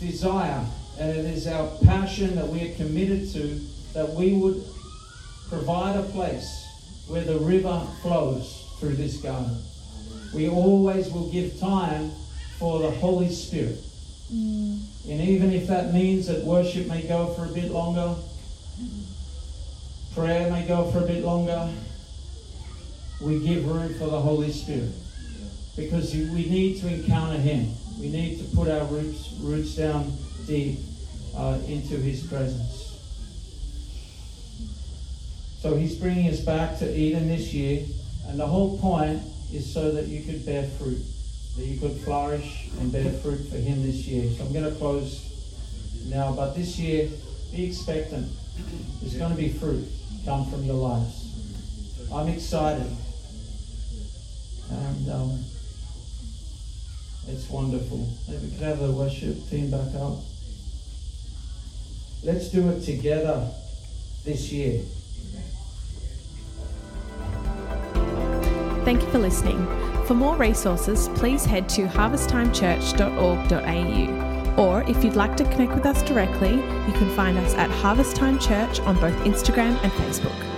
desire 0.00 0.64
and 0.98 1.10
it 1.10 1.24
is 1.24 1.46
our 1.46 1.68
passion 1.84 2.34
that 2.36 2.48
we 2.48 2.70
are 2.70 2.74
committed 2.74 3.30
to 3.32 3.60
that 3.94 4.08
we 4.10 4.34
would 4.34 4.64
provide 5.48 5.96
a 5.96 6.02
place 6.02 6.66
where 7.08 7.24
the 7.24 7.38
river 7.38 7.86
flows 8.02 8.66
through 8.78 8.94
this 8.94 9.16
garden. 9.18 9.56
We 10.34 10.48
always 10.48 11.10
will 11.10 11.30
give 11.30 11.58
time 11.60 12.10
for 12.58 12.78
the 12.78 12.90
Holy 12.90 13.28
Spirit. 13.30 13.78
Mm. 14.32 14.80
And 15.08 15.20
even 15.20 15.52
if 15.52 15.66
that 15.66 15.92
means 15.92 16.26
that 16.26 16.44
worship 16.44 16.86
may 16.86 17.02
go 17.02 17.26
for 17.34 17.44
a 17.44 17.48
bit 17.48 17.70
longer, 17.70 18.14
prayer 20.14 20.50
may 20.50 20.66
go 20.66 20.90
for 20.90 20.98
a 20.98 21.06
bit 21.06 21.24
longer, 21.24 21.70
we 23.20 23.40
give 23.40 23.66
room 23.68 23.92
for 23.94 24.06
the 24.06 24.20
Holy 24.20 24.50
Spirit. 24.50 24.92
Because 25.76 26.14
we 26.14 26.48
need 26.48 26.80
to 26.80 26.88
encounter 26.88 27.38
Him. 27.38 27.72
We 27.98 28.10
need 28.10 28.38
to 28.38 28.56
put 28.56 28.68
our 28.68 28.84
roots, 28.86 29.32
roots 29.40 29.74
down 29.76 30.12
deep 30.46 30.78
uh, 31.36 31.58
into 31.66 31.96
His 31.96 32.26
presence. 32.26 32.88
So 35.60 35.76
He's 35.76 35.94
bringing 35.96 36.28
us 36.28 36.40
back 36.40 36.78
to 36.78 36.98
Eden 36.98 37.28
this 37.28 37.52
year, 37.54 37.84
and 38.26 38.38
the 38.38 38.46
whole 38.46 38.78
point 38.78 39.22
is 39.52 39.72
so 39.72 39.92
that 39.92 40.06
you 40.06 40.22
could 40.22 40.44
bear 40.44 40.64
fruit, 40.64 40.98
that 41.56 41.64
you 41.64 41.78
could 41.78 41.96
flourish 41.98 42.68
and 42.80 42.90
bear 42.90 43.10
fruit 43.12 43.48
for 43.48 43.56
Him 43.56 43.82
this 43.82 44.06
year. 44.06 44.30
So 44.30 44.44
I'm 44.44 44.52
going 44.52 44.70
to 44.70 44.78
close 44.78 45.28
now, 46.06 46.32
but 46.32 46.54
this 46.54 46.78
year, 46.78 47.08
be 47.52 47.64
expectant. 47.66 48.28
There's 49.00 49.16
going 49.16 49.30
to 49.30 49.36
be 49.36 49.50
fruit 49.50 49.86
come 50.24 50.48
from 50.50 50.64
your 50.64 50.76
lives. 50.76 52.08
I'm 52.12 52.28
excited. 52.28 52.86
And 54.70 55.10
um, 55.10 55.44
it's 57.28 57.48
wonderful. 57.50 58.08
Maybe 58.28 58.46
we 58.46 58.50
could 58.52 58.62
have 58.62 58.78
the 58.78 58.92
worship 58.92 59.48
team 59.48 59.70
back 59.70 59.94
up. 59.96 60.18
Let's 62.22 62.48
do 62.50 62.68
it 62.70 62.82
together 62.82 63.50
this 64.24 64.52
year. 64.52 64.82
Thank 68.84 69.02
you 69.02 69.10
for 69.10 69.18
listening. 69.18 69.81
For 70.06 70.14
more 70.14 70.36
resources, 70.36 71.08
please 71.14 71.44
head 71.44 71.68
to 71.70 71.86
harvesttimechurch.org.au. 71.86 74.62
Or 74.62 74.82
if 74.82 75.02
you'd 75.02 75.16
like 75.16 75.34
to 75.38 75.44
connect 75.44 75.72
with 75.72 75.86
us 75.86 76.02
directly, 76.02 76.56
you 76.56 76.92
can 76.92 77.08
find 77.16 77.38
us 77.38 77.54
at 77.54 77.70
Harvest 77.70 78.16
Time 78.16 78.38
Church 78.38 78.80
on 78.80 79.00
both 79.00 79.16
Instagram 79.24 79.82
and 79.82 79.90
Facebook. 79.92 80.51